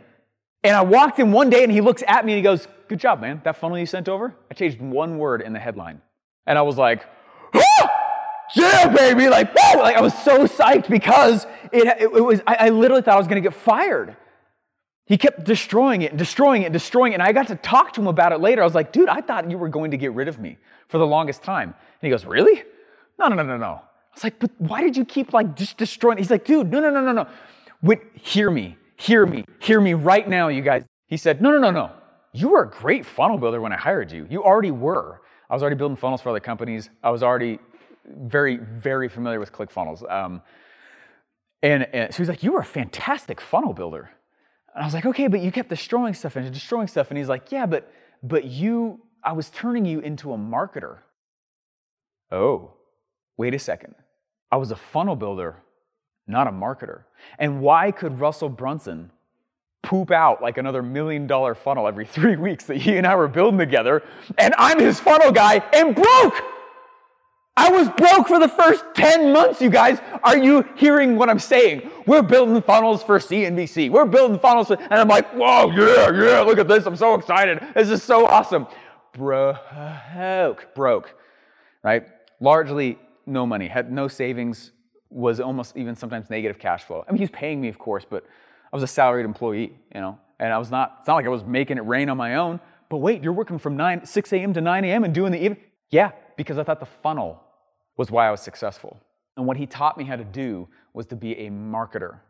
And 0.63 0.77
I 0.77 0.83
walked 0.83 1.19
in 1.19 1.33
one 1.33 1.51
day 1.51 1.63
and 1.63 1.73
he 1.73 1.81
looks 1.81 2.03
at 2.07 2.25
me 2.25 2.33
and 2.33 2.39
he 2.39 2.43
goes, 2.43 2.69
Good 2.89 3.01
job, 3.01 3.21
man. 3.21 3.41
That 3.45 3.57
funnel 3.57 3.79
you 3.79 3.87
sent 3.87 4.09
over, 4.09 4.35
I 4.51 4.55
changed 4.55 4.81
one 4.81 5.19
word 5.19 5.41
in 5.41 5.53
the 5.53 5.59
headline. 5.59 6.03
And 6.47 6.59
I 6.59 6.63
was 6.63 6.77
like, 6.77 7.05
ah! 7.55 7.91
Yeah, 8.55 8.89
baby! 8.89 9.29
Like, 9.29 9.53
whoa! 9.57 9.81
Like, 9.81 9.97
I 9.97 10.01
was 10.01 10.17
so 10.23 10.47
psyched 10.47 10.89
because 10.89 11.47
it, 11.73 11.87
it, 11.87 12.03
it 12.03 12.25
was, 12.25 12.41
I, 12.47 12.57
I 12.61 12.69
literally 12.69 13.03
thought 13.03 13.15
I 13.15 13.19
was 13.19 13.27
gonna 13.27 13.41
get 13.41 13.55
fired. 13.55 14.17
He 15.07 15.19
kept 15.19 15.45
destroying 15.45 16.03
it 16.03 16.13
and 16.13 16.19
destroying 16.19 16.63
it 16.63 16.67
and 16.67 16.73
destroying 16.73 17.13
it. 17.13 17.17
And 17.17 17.23
I 17.23 17.33
got 17.33 17.49
to 17.49 17.57
talk 17.57 17.93
to 17.95 18.01
him 18.01 18.07
about 18.07 18.33
it 18.33 18.41
later. 18.41 18.63
I 18.63 18.65
was 18.65 18.75
like, 18.75 18.91
dude, 18.93 19.09
I 19.09 19.21
thought 19.21 19.51
you 19.51 19.59
were 19.59 19.69
going 19.69 19.91
to 19.91 19.97
get 19.97 20.13
rid 20.13 20.29
of 20.29 20.39
me 20.39 20.57
for 20.89 20.99
the 20.99 21.07
longest 21.07 21.43
time. 21.43 21.69
And 21.69 22.01
he 22.01 22.09
goes, 22.09 22.25
really? 22.25 22.63
No, 23.19 23.29
no, 23.29 23.37
no, 23.37 23.43
no, 23.43 23.57
no. 23.57 23.67
I 23.67 24.15
was 24.15 24.25
like, 24.25 24.39
but 24.39 24.51
why 24.59 24.81
did 24.81 24.97
you 24.97 25.05
keep 25.05 25.33
like 25.33 25.57
just 25.57 25.77
destroying? 25.77 26.19
He's 26.19 26.31
like, 26.31 26.45
dude, 26.45 26.71
no, 26.71 26.81
no, 26.81 26.91
no, 26.91 27.03
no, 27.03 27.13
no. 27.13 27.27
Wait, 27.83 28.01
hear 28.15 28.51
me, 28.51 28.79
hear 28.97 29.27
me, 29.27 29.45
hear 29.59 29.81
me 29.81 29.93
right 29.93 30.27
now, 30.27 30.49
you 30.49 30.63
guys. 30.63 30.85
He 31.07 31.19
said, 31.19 31.43
no, 31.43 31.51
no, 31.51 31.59
no, 31.59 31.71
no. 31.71 31.93
You 32.33 32.49
were 32.49 32.63
a 32.63 32.71
great 32.71 33.05
funnel 33.05 33.37
builder 33.37 33.61
when 33.61 33.73
I 33.73 33.77
hired 33.77 34.11
you. 34.11 34.27
You 34.31 34.43
already 34.43 34.71
were. 34.71 35.21
I 35.51 35.55
was 35.55 35.63
already 35.63 35.77
building 35.77 35.97
funnels 35.97 36.23
for 36.23 36.31
other 36.31 36.41
companies. 36.41 36.89
I 37.03 37.11
was 37.11 37.23
already 37.23 37.59
very, 38.07 38.57
very 38.57 39.09
familiar 39.09 39.39
with 39.39 39.53
ClickFunnels. 39.53 40.11
Um, 40.11 40.43
and, 41.63 41.85
and 41.95 42.13
so 42.13 42.19
he's 42.19 42.29
like, 42.29 42.43
you 42.43 42.53
were 42.53 42.61
a 42.61 42.65
fantastic 42.65 43.41
funnel 43.41 43.73
builder. 43.73 44.11
And 44.75 44.83
I 44.83 44.87
was 44.87 44.95
like, 44.95 45.07
okay, 45.07 45.29
but 45.29 45.41
you 45.41 45.53
kept 45.53 45.69
destroying 45.69 46.15
stuff 46.15 46.37
and 46.37 46.53
destroying 46.53 46.89
stuff. 46.89 47.11
And 47.11 47.19
he's 47.19 47.29
like, 47.29 47.53
yeah, 47.53 47.67
but 47.67 47.91
but 48.23 48.45
you, 48.45 49.01
I 49.23 49.33
was 49.33 49.51
turning 49.51 49.85
you 49.85 50.01
into 50.01 50.33
a 50.33 50.39
marketer. 50.39 50.99
Oh, 52.33 52.73
wait 53.37 53.55
a 53.55 53.59
second. 53.59 53.95
I 54.51 54.57
was 54.57 54.71
a 54.71 54.77
funnel 54.77 55.15
builder, 55.15 55.63
not 56.27 56.47
a 56.47 56.51
marketer. 56.51 57.03
And 57.39 57.61
why 57.61 57.91
could 57.91 58.19
Russell 58.19 58.49
Brunson 58.49 59.11
poop 59.85 60.11
out 60.11 60.43
like 60.43 60.59
another 60.59 60.83
million 60.83 61.27
dollar 61.27 61.55
funnel 61.55 61.87
every 61.87 62.07
three 62.17 62.37
weeks 62.37 62.65
that 62.65 62.79
he 62.79 62.97
and 62.97 63.07
I 63.07 63.15
were 63.15 63.29
building 63.29 63.59
together. 63.59 64.03
And 64.39 64.55
I'm 64.59 64.81
his 64.81 64.99
funnel 64.99 65.31
guy 65.31 65.63
and 65.73 65.95
broke. 65.95 66.43
I 67.57 67.71
was 67.71 67.89
broke 67.91 68.27
for 68.27 68.41
the 68.41 68.49
first 68.49 68.85
10 68.95 69.33
months, 69.33 69.61
you 69.61 69.71
guys. 69.71 70.01
Are 70.25 70.37
you 70.37 70.65
hearing 70.77 71.17
what 71.17 71.31
I'm 71.31 71.39
saying? 71.39 71.89
We're 72.05 72.23
building 72.23 72.61
funnels 72.63 73.03
for 73.03 73.19
CNBC. 73.19 73.91
We're 73.91 74.07
building 74.07 74.41
funnels, 74.41 74.67
for, 74.67 74.77
and 74.77 74.95
I'm 74.95 75.07
like, 75.07 75.31
whoa, 75.31 75.71
yeah, 75.71 76.11
yeah, 76.11 76.41
look 76.41 76.59
at 76.59 76.67
this. 76.67 76.85
I'm 76.85 76.97
so 76.97 77.15
excited. 77.15 77.61
This 77.75 77.91
is 77.91 78.03
so 78.03 78.27
awesome. 78.27 78.67
Broke, 79.13 80.75
broke, 80.75 81.15
right? 81.85 82.09
Largely 82.41 82.99
no 83.25 83.47
money, 83.47 83.69
had 83.69 83.93
no 83.93 84.09
savings, 84.09 84.73
was 85.09 85.39
almost 85.39 85.77
even 85.77 85.95
sometimes 85.95 86.29
negative 86.29 86.59
cash 86.59 86.83
flow. 86.83 87.05
I 87.09 87.13
mean, 87.13 87.21
he's 87.21 87.31
paying 87.31 87.61
me, 87.61 87.69
of 87.69 87.79
course, 87.79 88.05
but 88.09 88.25
I 88.73 88.77
was 88.77 88.83
a 88.83 88.89
salaried 88.89 89.25
employee, 89.25 89.79
you 89.95 90.01
know, 90.01 90.19
and 90.41 90.53
I 90.53 90.59
was 90.59 90.73
not, 90.73 90.97
it's 90.99 91.07
not 91.07 91.15
like 91.15 91.27
I 91.27 91.29
was 91.29 91.45
making 91.45 91.79
it 91.79 91.85
rain 91.87 92.09
on 92.09 92.17
my 92.17 92.35
own. 92.35 92.59
But 92.89 92.97
wait, 92.97 93.23
you're 93.23 93.33
working 93.33 93.61
from 93.61 93.77
9, 93.77 94.05
6 94.05 94.33
a.m. 94.33 94.53
to 94.55 94.61
9 94.61 94.85
a.m. 94.85 95.05
and 95.05 95.15
doing 95.15 95.31
the 95.31 95.43
even? 95.43 95.57
Yeah, 95.91 96.11
because 96.37 96.59
I 96.59 96.65
thought 96.65 96.81
the 96.81 96.87
funnel 96.87 97.44
was 97.97 98.11
why 98.11 98.29
I 98.29 98.31
was 98.31 98.41
successful. 98.41 98.99
And 99.37 99.47
what 99.47 99.57
he 99.57 99.67
taught 99.67 99.99
me 99.99 100.05
how 100.05 100.17
to 100.17 100.25
do 100.25 100.69
was 100.93 101.07
to 101.07 101.17
be 101.17 101.33
a 101.33 101.51
marketer. 101.51 102.21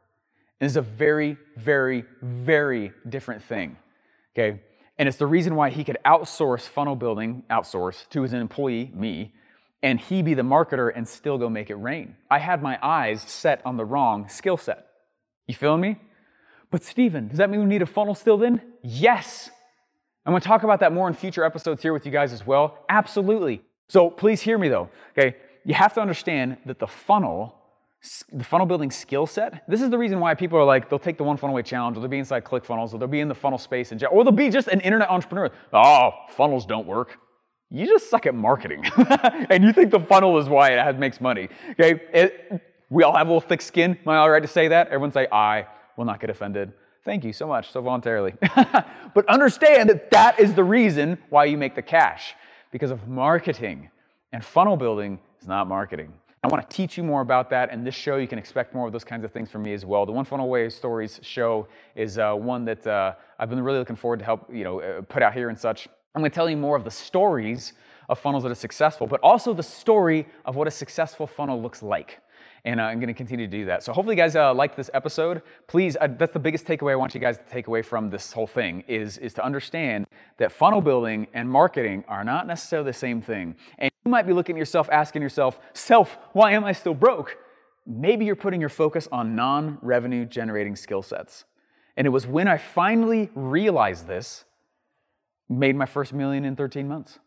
And 0.60 0.66
it's 0.66 0.76
a 0.76 0.82
very, 0.82 1.36
very, 1.56 2.04
very 2.22 2.92
different 3.08 3.42
thing. 3.42 3.76
Okay? 4.34 4.60
And 4.98 5.08
it's 5.08 5.18
the 5.18 5.26
reason 5.26 5.56
why 5.56 5.70
he 5.70 5.84
could 5.84 5.98
outsource 6.06 6.62
funnel 6.62 6.96
building, 6.96 7.42
outsource 7.50 8.08
to 8.10 8.22
his 8.22 8.32
employee, 8.32 8.90
me, 8.94 9.32
and 9.82 10.00
he 10.00 10.22
be 10.22 10.34
the 10.34 10.42
marketer 10.42 10.90
and 10.94 11.06
still 11.06 11.36
go 11.36 11.50
make 11.50 11.68
it 11.68 11.74
rain. 11.74 12.16
I 12.30 12.38
had 12.38 12.62
my 12.62 12.78
eyes 12.82 13.20
set 13.22 13.60
on 13.66 13.76
the 13.76 13.84
wrong 13.84 14.28
skill 14.28 14.56
set. 14.56 14.86
You 15.46 15.54
feeling 15.54 15.80
me? 15.80 15.98
But 16.70 16.82
Stephen, 16.82 17.28
does 17.28 17.38
that 17.38 17.50
mean 17.50 17.60
we 17.60 17.66
need 17.66 17.82
a 17.82 17.86
funnel 17.86 18.14
still 18.14 18.38
then? 18.38 18.62
Yes. 18.82 19.50
I'm 20.24 20.34
to 20.34 20.40
talk 20.40 20.62
about 20.62 20.80
that 20.80 20.92
more 20.92 21.06
in 21.06 21.14
future 21.14 21.44
episodes 21.44 21.82
here 21.82 21.92
with 21.92 22.06
you 22.06 22.12
guys 22.12 22.32
as 22.32 22.46
well. 22.46 22.78
Absolutely. 22.88 23.60
So 23.88 24.08
please 24.08 24.40
hear 24.40 24.56
me 24.56 24.68
though. 24.68 24.88
Okay? 25.16 25.36
You 25.64 25.74
have 25.74 25.94
to 25.94 26.00
understand 26.00 26.58
that 26.66 26.78
the 26.78 26.86
funnel 26.86 27.56
the 28.32 28.44
funnel 28.44 28.66
building 28.66 28.90
skill 28.90 29.26
set. 29.26 29.64
This 29.68 29.80
is 29.80 29.90
the 29.90 29.98
reason 29.98 30.20
why 30.20 30.34
people 30.34 30.58
are 30.58 30.64
like, 30.64 30.90
they'll 30.90 30.98
take 30.98 31.16
the 31.16 31.24
one 31.24 31.36
funnel 31.36 31.54
away 31.54 31.62
challenge, 31.62 31.96
or 31.96 32.00
they'll 32.00 32.08
be 32.08 32.18
inside 32.18 32.44
ClickFunnels, 32.44 32.92
or 32.92 32.98
they'll 32.98 33.08
be 33.08 33.20
in 33.20 33.28
the 33.28 33.34
funnel 33.34 33.58
space, 33.58 33.92
and 33.92 34.04
or 34.04 34.24
they'll 34.24 34.32
be 34.32 34.50
just 34.50 34.68
an 34.68 34.80
internet 34.80 35.08
entrepreneur. 35.08 35.50
Oh, 35.72 36.10
funnels 36.30 36.66
don't 36.66 36.86
work. 36.86 37.18
You 37.70 37.86
just 37.86 38.10
suck 38.10 38.26
at 38.26 38.34
marketing, 38.34 38.84
and 39.50 39.64
you 39.64 39.72
think 39.72 39.90
the 39.90 40.00
funnel 40.00 40.38
is 40.38 40.48
why 40.48 40.72
it 40.72 40.98
makes 40.98 41.20
money. 41.20 41.48
Okay, 41.70 42.00
it, 42.12 42.60
we 42.90 43.02
all 43.02 43.16
have 43.16 43.26
a 43.26 43.30
little 43.30 43.48
thick 43.48 43.62
skin. 43.62 43.98
Am 44.02 44.08
I 44.08 44.18
all 44.18 44.30
right 44.30 44.42
to 44.42 44.48
say 44.48 44.68
that? 44.68 44.88
Everyone 44.88 45.10
say, 45.10 45.26
I 45.32 45.66
will 45.96 46.04
not 46.04 46.20
get 46.20 46.30
offended. 46.30 46.72
Thank 47.04 47.24
you 47.24 47.32
so 47.32 47.46
much, 47.46 47.70
so 47.72 47.80
voluntarily. 47.80 48.34
but 49.14 49.26
understand 49.28 49.88
that 49.90 50.10
that 50.10 50.38
is 50.38 50.54
the 50.54 50.64
reason 50.64 51.18
why 51.30 51.46
you 51.46 51.58
make 51.58 51.74
the 51.74 51.82
cash 51.82 52.34
because 52.70 52.90
of 52.90 53.08
marketing 53.08 53.90
and 54.32 54.44
funnel 54.44 54.76
building 54.76 55.18
is 55.44 55.48
not 55.48 55.68
marketing. 55.68 56.10
I 56.42 56.48
want 56.48 56.68
to 56.68 56.74
teach 56.74 56.96
you 56.96 57.04
more 57.04 57.20
about 57.20 57.50
that, 57.50 57.70
and 57.70 57.86
this 57.86 57.94
show 57.94 58.16
you 58.16 58.26
can 58.26 58.38
expect 58.38 58.74
more 58.74 58.86
of 58.86 58.92
those 58.94 59.04
kinds 59.04 59.24
of 59.24 59.32
things 59.32 59.50
from 59.50 59.62
me 59.62 59.74
as 59.74 59.84
well. 59.84 60.06
The 60.06 60.12
One 60.12 60.24
Funnel 60.24 60.46
Away 60.46 60.70
Stories 60.70 61.20
show 61.22 61.68
is 61.94 62.18
uh, 62.18 62.32
one 62.34 62.64
that 62.64 62.86
uh, 62.86 63.14
I've 63.38 63.50
been 63.50 63.60
really 63.62 63.78
looking 63.78 63.96
forward 63.96 64.20
to 64.20 64.24
help 64.24 64.48
you 64.52 64.64
know 64.64 64.80
uh, 64.80 65.02
put 65.02 65.22
out 65.22 65.34
here 65.34 65.50
and 65.50 65.58
such. 65.58 65.86
I'm 66.14 66.22
going 66.22 66.30
to 66.30 66.34
tell 66.34 66.48
you 66.48 66.56
more 66.56 66.76
of 66.76 66.84
the 66.84 66.90
stories 66.90 67.74
of 68.08 68.18
funnels 68.18 68.42
that 68.44 68.52
are 68.52 68.54
successful, 68.54 69.06
but 69.06 69.20
also 69.20 69.52
the 69.52 69.62
story 69.62 70.26
of 70.46 70.56
what 70.56 70.66
a 70.66 70.70
successful 70.70 71.26
funnel 71.26 71.60
looks 71.60 71.82
like 71.82 72.20
and 72.64 72.80
uh, 72.80 72.84
I'm 72.84 72.98
going 72.98 73.08
to 73.08 73.14
continue 73.14 73.46
to 73.46 73.50
do 73.50 73.66
that. 73.66 73.82
So 73.82 73.92
hopefully, 73.92 74.16
you 74.16 74.22
guys 74.22 74.36
uh, 74.36 74.68
this 74.76 74.90
episode. 74.94 75.42
Please, 75.66 75.96
uh, 76.00 76.08
that's 76.18 76.32
the 76.32 76.38
biggest 76.38 76.64
takeaway 76.64 76.92
I 76.92 76.96
want 76.96 77.14
you 77.14 77.20
guys 77.20 77.36
to 77.36 77.44
take 77.44 77.66
away 77.66 77.82
from 77.82 78.10
this 78.10 78.32
whole 78.32 78.46
thing 78.46 78.84
is 78.88 79.18
is 79.18 79.34
to 79.34 79.44
understand 79.44 80.06
that 80.38 80.50
funnel 80.50 80.80
building 80.80 81.26
and 81.34 81.48
marketing 81.48 82.04
are 82.08 82.24
not 82.24 82.46
necessarily 82.46 82.90
the 82.90 82.98
same 82.98 83.20
thing. 83.20 83.56
And 83.78 83.90
you 84.04 84.10
might 84.10 84.26
be 84.26 84.32
looking 84.32 84.56
at 84.56 84.58
yourself, 84.58 84.88
asking 84.90 85.22
yourself, 85.22 85.60
"Self, 85.74 86.16
why 86.32 86.52
am 86.52 86.64
I 86.64 86.72
still 86.72 86.94
broke?" 86.94 87.36
Maybe 87.86 88.24
you're 88.24 88.36
putting 88.36 88.60
your 88.60 88.70
focus 88.70 89.08
on 89.12 89.36
non-revenue 89.36 90.24
generating 90.24 90.74
skill 90.74 91.02
sets. 91.02 91.44
And 91.98 92.06
it 92.06 92.10
was 92.10 92.26
when 92.26 92.48
I 92.48 92.56
finally 92.56 93.30
realized 93.34 94.06
this, 94.06 94.44
made 95.50 95.76
my 95.76 95.86
first 95.86 96.14
million 96.14 96.46
in 96.46 96.56
13 96.56 96.88
months. 96.88 97.18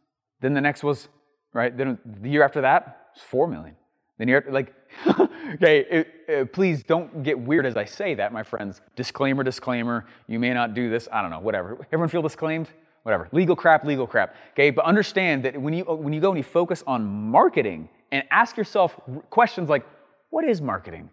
Then 0.42 0.54
the 0.54 0.62
next 0.62 0.84
was, 0.84 1.10
right, 1.54 1.76
then 1.76 2.00
the 2.04 2.30
year 2.30 2.44
after 2.44 2.62
that, 2.62 3.10
was 3.14 3.24
4 3.24 3.48
million. 3.48 3.76
Then 4.18 4.28
you're 4.28 4.44
like, 4.50 4.74
okay, 5.54 5.80
it, 5.90 6.08
it, 6.28 6.54
please 6.54 6.84
don't 6.84 7.24
get 7.24 7.40
weird 7.40 7.66
as 7.66 7.78
I 7.78 7.86
say 7.86 8.16
that, 8.16 8.34
my 8.34 8.44
friends. 8.44 8.82
Disclaimer, 8.96 9.44
disclaimer. 9.44 10.06
You 10.28 10.40
may 10.40 10.54
not 10.54 10.74
do 10.74 10.90
this. 10.90 11.08
I 11.12 11.22
don't 11.22 11.32
know, 11.32 11.40
whatever. 11.40 11.78
Everyone 11.88 12.10
feel 12.10 12.22
disclaimed? 12.22 12.70
Whatever. 13.04 13.30
Legal 13.32 13.56
crap, 13.56 13.86
legal 13.86 14.06
crap. 14.06 14.36
Okay, 14.52 14.70
but 14.70 14.84
understand 14.86 15.44
that 15.46 15.60
when 15.60 15.74
you 15.74 15.88
uh, 15.88 15.94
when 15.96 16.12
you 16.12 16.20
go 16.20 16.30
and 16.30 16.38
you 16.38 16.44
focus 16.44 16.84
on 16.86 17.06
marketing 17.06 17.88
and 18.12 18.24
ask 18.32 18.58
yourself 18.58 19.00
questions 19.30 19.70
like, 19.70 19.86
what 20.30 20.44
is 20.44 20.62
marketing? 20.62 21.10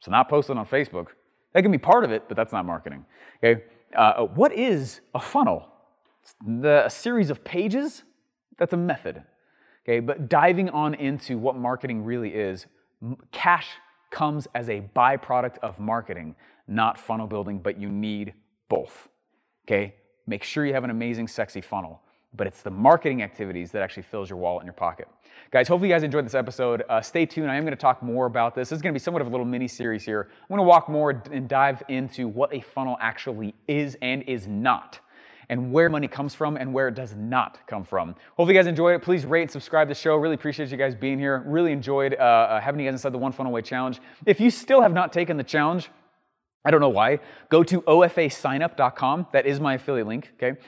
So 0.00 0.10
not 0.10 0.28
posting 0.28 0.58
on 0.58 0.66
Facebook. 0.66 1.06
That 1.54 1.62
can 1.62 1.72
be 1.72 1.78
part 1.78 2.04
of 2.04 2.12
it, 2.12 2.24
but 2.28 2.36
that's 2.36 2.52
not 2.52 2.66
marketing. 2.66 3.04
Okay, 3.42 3.62
uh, 3.96 4.00
uh 4.00 4.24
what 4.26 4.52
is 4.52 5.00
a 5.14 5.20
funnel? 5.20 5.66
The, 6.46 6.84
a 6.84 6.90
series 6.90 7.30
of 7.30 7.42
pages. 7.44 8.02
That's 8.58 8.74
a 8.74 8.76
method. 8.76 9.22
Okay, 9.84 10.00
but 10.00 10.28
diving 10.28 10.68
on 10.68 10.94
into 10.94 11.38
what 11.38 11.56
marketing 11.56 12.04
really 12.04 12.34
is, 12.34 12.66
cash 13.32 13.68
comes 14.10 14.48
as 14.54 14.68
a 14.68 14.82
byproduct 14.94 15.58
of 15.58 15.78
marketing, 15.78 16.34
not 16.66 16.98
funnel 16.98 17.26
building, 17.26 17.58
but 17.58 17.78
you 17.78 17.88
need 17.88 18.34
both. 18.68 19.08
Okay? 19.66 19.94
Make 20.26 20.42
sure 20.42 20.66
you 20.66 20.74
have 20.74 20.84
an 20.84 20.90
amazing, 20.90 21.28
sexy 21.28 21.60
funnel, 21.60 22.00
but 22.34 22.46
it's 22.46 22.62
the 22.62 22.70
marketing 22.70 23.22
activities 23.22 23.70
that 23.72 23.82
actually 23.82 24.02
fills 24.02 24.28
your 24.28 24.38
wallet 24.38 24.62
and 24.62 24.66
your 24.66 24.74
pocket. 24.74 25.08
Guys, 25.50 25.68
hopefully 25.68 25.88
you 25.88 25.94
guys 25.94 26.02
enjoyed 26.02 26.24
this 26.24 26.34
episode. 26.34 26.82
Uh, 26.88 27.00
stay 27.00 27.24
tuned. 27.24 27.50
I 27.50 27.56
am 27.56 27.62
going 27.62 27.72
to 27.72 27.80
talk 27.80 28.02
more 28.02 28.26
about 28.26 28.54
this. 28.54 28.68
This 28.68 28.76
is 28.76 28.82
going 28.82 28.92
to 28.92 28.98
be 28.98 29.02
somewhat 29.02 29.22
of 29.22 29.28
a 29.28 29.30
little 29.30 29.46
mini 29.46 29.68
series 29.68 30.04
here. 30.04 30.28
I'm 30.30 30.48
going 30.48 30.58
to 30.58 30.68
walk 30.68 30.88
more 30.88 31.22
and 31.32 31.48
dive 31.48 31.82
into 31.88 32.28
what 32.28 32.52
a 32.54 32.60
funnel 32.60 32.98
actually 33.00 33.54
is 33.66 33.96
and 34.02 34.22
is 34.24 34.46
not 34.46 35.00
and 35.48 35.72
where 35.72 35.88
money 35.88 36.08
comes 36.08 36.34
from 36.34 36.56
and 36.56 36.72
where 36.72 36.88
it 36.88 36.94
does 36.94 37.14
not 37.14 37.58
come 37.66 37.84
from. 37.84 38.14
Hopefully, 38.36 38.54
you 38.54 38.60
guys 38.60 38.66
enjoyed 38.66 38.94
it. 38.94 39.02
Please 39.02 39.24
rate 39.24 39.42
and 39.42 39.50
subscribe 39.50 39.88
to 39.88 39.94
the 39.94 39.98
show. 39.98 40.16
Really 40.16 40.34
appreciate 40.34 40.70
you 40.70 40.76
guys 40.76 40.94
being 40.94 41.18
here. 41.18 41.42
Really 41.46 41.72
enjoyed 41.72 42.14
uh, 42.14 42.16
uh, 42.16 42.60
having 42.60 42.80
you 42.80 42.86
guys 42.86 42.94
inside 42.94 43.12
the 43.12 43.18
One 43.18 43.32
Funnel 43.32 43.52
Away 43.52 43.62
Challenge. 43.62 44.00
If 44.26 44.40
you 44.40 44.50
still 44.50 44.82
have 44.82 44.92
not 44.92 45.12
taken 45.12 45.36
the 45.36 45.44
challenge, 45.44 45.88
I 46.64 46.70
don't 46.70 46.80
know 46.80 46.88
why. 46.88 47.20
Go 47.48 47.62
to 47.62 47.80
ofasignup.com. 47.82 49.28
That 49.32 49.46
is 49.46 49.60
my 49.60 49.74
affiliate 49.74 50.06
link, 50.06 50.32
okay? 50.34 50.58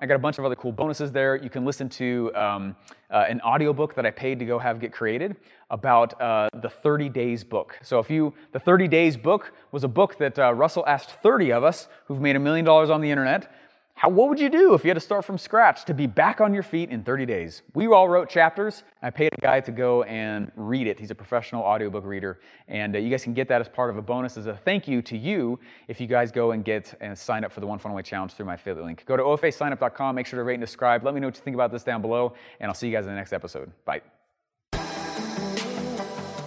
I 0.00 0.06
got 0.06 0.14
a 0.14 0.20
bunch 0.20 0.38
of 0.38 0.44
other 0.44 0.54
cool 0.54 0.70
bonuses 0.70 1.10
there. 1.10 1.34
You 1.36 1.50
can 1.50 1.64
listen 1.64 1.88
to 1.90 2.30
um, 2.34 2.76
uh, 3.10 3.24
an 3.28 3.40
audiobook 3.40 3.94
that 3.96 4.06
I 4.06 4.10
paid 4.10 4.38
to 4.38 4.44
go 4.44 4.58
have 4.60 4.80
get 4.80 4.92
created 4.92 5.36
about 5.70 6.20
uh, 6.20 6.48
the 6.62 6.68
30 6.68 7.08
Days 7.08 7.42
book. 7.42 7.76
So, 7.82 7.98
if 7.98 8.10
you, 8.10 8.32
the 8.52 8.60
30 8.60 8.86
Days 8.86 9.16
book 9.16 9.52
was 9.72 9.82
a 9.82 9.88
book 9.88 10.18
that 10.18 10.38
uh, 10.38 10.54
Russell 10.54 10.84
asked 10.86 11.10
30 11.22 11.52
of 11.52 11.64
us 11.64 11.88
who've 12.06 12.20
made 12.20 12.36
a 12.36 12.38
million 12.38 12.64
dollars 12.64 12.90
on 12.90 13.00
the 13.00 13.10
internet 13.10 13.52
how, 13.96 14.08
what 14.08 14.28
would 14.28 14.40
you 14.40 14.48
do 14.48 14.74
if 14.74 14.82
you 14.82 14.90
had 14.90 14.94
to 14.94 15.00
start 15.00 15.24
from 15.24 15.38
scratch 15.38 15.84
to 15.84 15.94
be 15.94 16.08
back 16.08 16.40
on 16.40 16.52
your 16.52 16.64
feet 16.64 16.90
in 16.90 17.04
30 17.04 17.26
days? 17.26 17.62
We 17.74 17.86
all 17.86 18.08
wrote 18.08 18.28
chapters. 18.28 18.82
I 19.00 19.10
paid 19.10 19.32
a 19.32 19.40
guy 19.40 19.60
to 19.60 19.70
go 19.70 20.02
and 20.02 20.50
read 20.56 20.88
it. 20.88 20.98
He's 20.98 21.12
a 21.12 21.14
professional 21.14 21.62
audiobook 21.62 22.04
reader. 22.04 22.40
And 22.66 22.96
uh, 22.96 22.98
you 22.98 23.08
guys 23.08 23.22
can 23.22 23.34
get 23.34 23.46
that 23.48 23.60
as 23.60 23.68
part 23.68 23.90
of 23.90 23.96
a 23.96 24.02
bonus 24.02 24.36
as 24.36 24.46
a 24.46 24.56
thank 24.56 24.88
you 24.88 25.00
to 25.02 25.16
you 25.16 25.60
if 25.86 26.00
you 26.00 26.08
guys 26.08 26.32
go 26.32 26.50
and 26.50 26.64
get 26.64 26.92
and 27.00 27.16
sign 27.16 27.44
up 27.44 27.52
for 27.52 27.60
the 27.60 27.68
One 27.68 27.78
Funnel 27.78 27.94
Away 27.94 28.02
Challenge 28.02 28.32
through 28.32 28.46
my 28.46 28.54
affiliate 28.54 28.84
link. 28.84 29.04
Go 29.06 29.16
to 29.16 29.22
ofasignup.com. 29.22 30.16
Make 30.16 30.26
sure 30.26 30.38
to 30.40 30.44
rate 30.44 30.54
and 30.54 30.62
subscribe. 30.64 31.04
Let 31.04 31.14
me 31.14 31.20
know 31.20 31.28
what 31.28 31.36
you 31.36 31.42
think 31.42 31.54
about 31.54 31.70
this 31.70 31.84
down 31.84 32.02
below. 32.02 32.34
And 32.58 32.68
I'll 32.68 32.74
see 32.74 32.88
you 32.88 32.92
guys 32.92 33.06
in 33.06 33.12
the 33.12 33.16
next 33.16 33.32
episode. 33.32 33.70
Bye. 33.84 34.00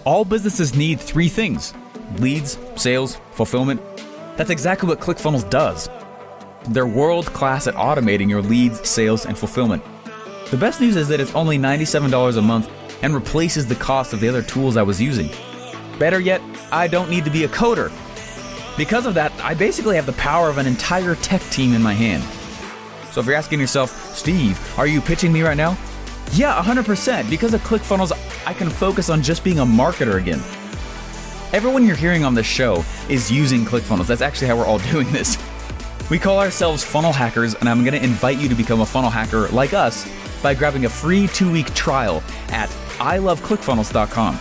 All 0.04 0.24
businesses 0.24 0.74
need 0.74 1.00
three 1.00 1.28
things 1.28 1.72
leads, 2.18 2.58
sales, 2.76 3.20
fulfillment. 3.32 3.80
That's 4.36 4.50
exactly 4.50 4.88
what 4.88 5.00
ClickFunnels 5.00 5.48
does. 5.48 5.88
They're 6.66 6.86
world 6.86 7.26
class 7.26 7.66
at 7.66 7.74
automating 7.74 8.28
your 8.28 8.42
leads, 8.42 8.86
sales, 8.88 9.26
and 9.26 9.38
fulfillment. 9.38 9.82
The 10.50 10.56
best 10.56 10.80
news 10.80 10.96
is 10.96 11.08
that 11.08 11.20
it's 11.20 11.34
only 11.34 11.58
$97 11.58 12.36
a 12.36 12.42
month 12.42 12.70
and 13.02 13.14
replaces 13.14 13.66
the 13.66 13.74
cost 13.76 14.12
of 14.12 14.20
the 14.20 14.28
other 14.28 14.42
tools 14.42 14.76
I 14.76 14.82
was 14.82 15.00
using. 15.00 15.30
Better 15.98 16.20
yet, 16.20 16.40
I 16.70 16.88
don't 16.88 17.10
need 17.10 17.24
to 17.24 17.30
be 17.30 17.44
a 17.44 17.48
coder. 17.48 17.90
Because 18.76 19.06
of 19.06 19.14
that, 19.14 19.32
I 19.42 19.54
basically 19.54 19.96
have 19.96 20.06
the 20.06 20.12
power 20.12 20.48
of 20.48 20.58
an 20.58 20.66
entire 20.66 21.14
tech 21.16 21.42
team 21.50 21.74
in 21.74 21.82
my 21.82 21.94
hand. 21.94 22.22
So 23.12 23.20
if 23.20 23.26
you're 23.26 23.34
asking 23.34 23.60
yourself, 23.60 23.90
Steve, 24.14 24.58
are 24.78 24.86
you 24.86 25.00
pitching 25.00 25.32
me 25.32 25.42
right 25.42 25.56
now? 25.56 25.76
Yeah, 26.32 26.60
100%. 26.62 27.28
Because 27.30 27.54
of 27.54 27.62
ClickFunnels, 27.62 28.12
I 28.46 28.52
can 28.52 28.68
focus 28.68 29.10
on 29.10 29.22
just 29.22 29.42
being 29.42 29.58
a 29.58 29.64
marketer 29.64 30.20
again. 30.20 30.40
Everyone 31.52 31.86
you're 31.86 31.96
hearing 31.96 32.24
on 32.24 32.34
this 32.34 32.46
show 32.46 32.84
is 33.08 33.30
using 33.32 33.64
ClickFunnels. 33.64 34.06
That's 34.06 34.20
actually 34.20 34.48
how 34.48 34.56
we're 34.56 34.66
all 34.66 34.78
doing 34.92 35.10
this. 35.12 35.36
We 36.10 36.18
call 36.18 36.38
ourselves 36.38 36.82
funnel 36.82 37.12
hackers, 37.12 37.54
and 37.54 37.68
I'm 37.68 37.84
going 37.84 37.92
to 37.92 38.02
invite 38.02 38.38
you 38.38 38.48
to 38.48 38.54
become 38.54 38.80
a 38.80 38.86
funnel 38.86 39.10
hacker 39.10 39.48
like 39.48 39.74
us 39.74 40.10
by 40.42 40.54
grabbing 40.54 40.86
a 40.86 40.88
free 40.88 41.26
two 41.28 41.52
week 41.52 41.72
trial 41.74 42.22
at 42.48 42.70
iloveclickfunnels.com. 42.98 44.38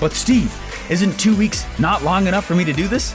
But 0.00 0.12
Steve, 0.12 0.90
isn't 0.90 1.18
two 1.18 1.36
weeks 1.36 1.64
not 1.78 2.02
long 2.02 2.26
enough 2.26 2.44
for 2.44 2.56
me 2.56 2.64
to 2.64 2.72
do 2.72 2.88
this? 2.88 3.14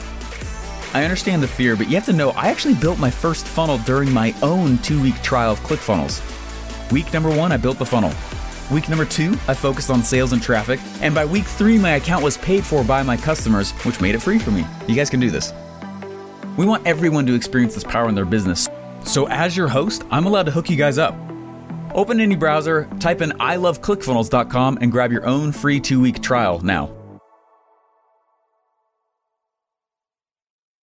I 0.94 1.04
understand 1.04 1.42
the 1.42 1.48
fear, 1.48 1.76
but 1.76 1.88
you 1.88 1.94
have 1.94 2.06
to 2.06 2.12
know 2.12 2.30
I 2.30 2.48
actually 2.48 2.74
built 2.74 2.98
my 2.98 3.10
first 3.10 3.46
funnel 3.46 3.78
during 3.78 4.12
my 4.12 4.34
own 4.42 4.78
two 4.78 5.02
week 5.02 5.20
trial 5.22 5.52
of 5.52 5.60
ClickFunnels. 5.60 6.20
Week 6.90 7.12
number 7.12 7.34
one, 7.34 7.52
I 7.52 7.58
built 7.58 7.78
the 7.78 7.86
funnel. 7.86 8.12
Week 8.70 8.88
number 8.88 9.04
two, 9.04 9.32
I 9.46 9.54
focused 9.54 9.90
on 9.90 10.02
sales 10.02 10.32
and 10.32 10.42
traffic. 10.42 10.80
And 11.02 11.14
by 11.14 11.26
week 11.26 11.44
three, 11.44 11.78
my 11.78 11.92
account 11.92 12.24
was 12.24 12.38
paid 12.38 12.64
for 12.64 12.82
by 12.82 13.02
my 13.02 13.16
customers, 13.16 13.72
which 13.84 14.00
made 14.00 14.14
it 14.14 14.20
free 14.20 14.38
for 14.38 14.50
me. 14.50 14.64
You 14.86 14.94
guys 14.94 15.10
can 15.10 15.20
do 15.20 15.30
this. 15.30 15.52
We 16.56 16.66
want 16.66 16.86
everyone 16.86 17.26
to 17.26 17.34
experience 17.34 17.74
this 17.74 17.84
power 17.84 18.08
in 18.08 18.14
their 18.14 18.24
business. 18.24 18.68
So, 19.04 19.26
as 19.28 19.56
your 19.56 19.68
host, 19.68 20.04
I'm 20.10 20.26
allowed 20.26 20.44
to 20.44 20.52
hook 20.52 20.70
you 20.70 20.76
guys 20.76 20.98
up. 20.98 21.14
Open 21.94 22.20
any 22.20 22.36
browser, 22.36 22.88
type 23.00 23.20
in 23.20 23.30
iloveclickfunnels.com, 23.30 24.78
and 24.80 24.92
grab 24.92 25.12
your 25.12 25.26
own 25.26 25.52
free 25.52 25.80
two 25.80 26.00
week 26.00 26.22
trial 26.22 26.60
now. 26.60 26.90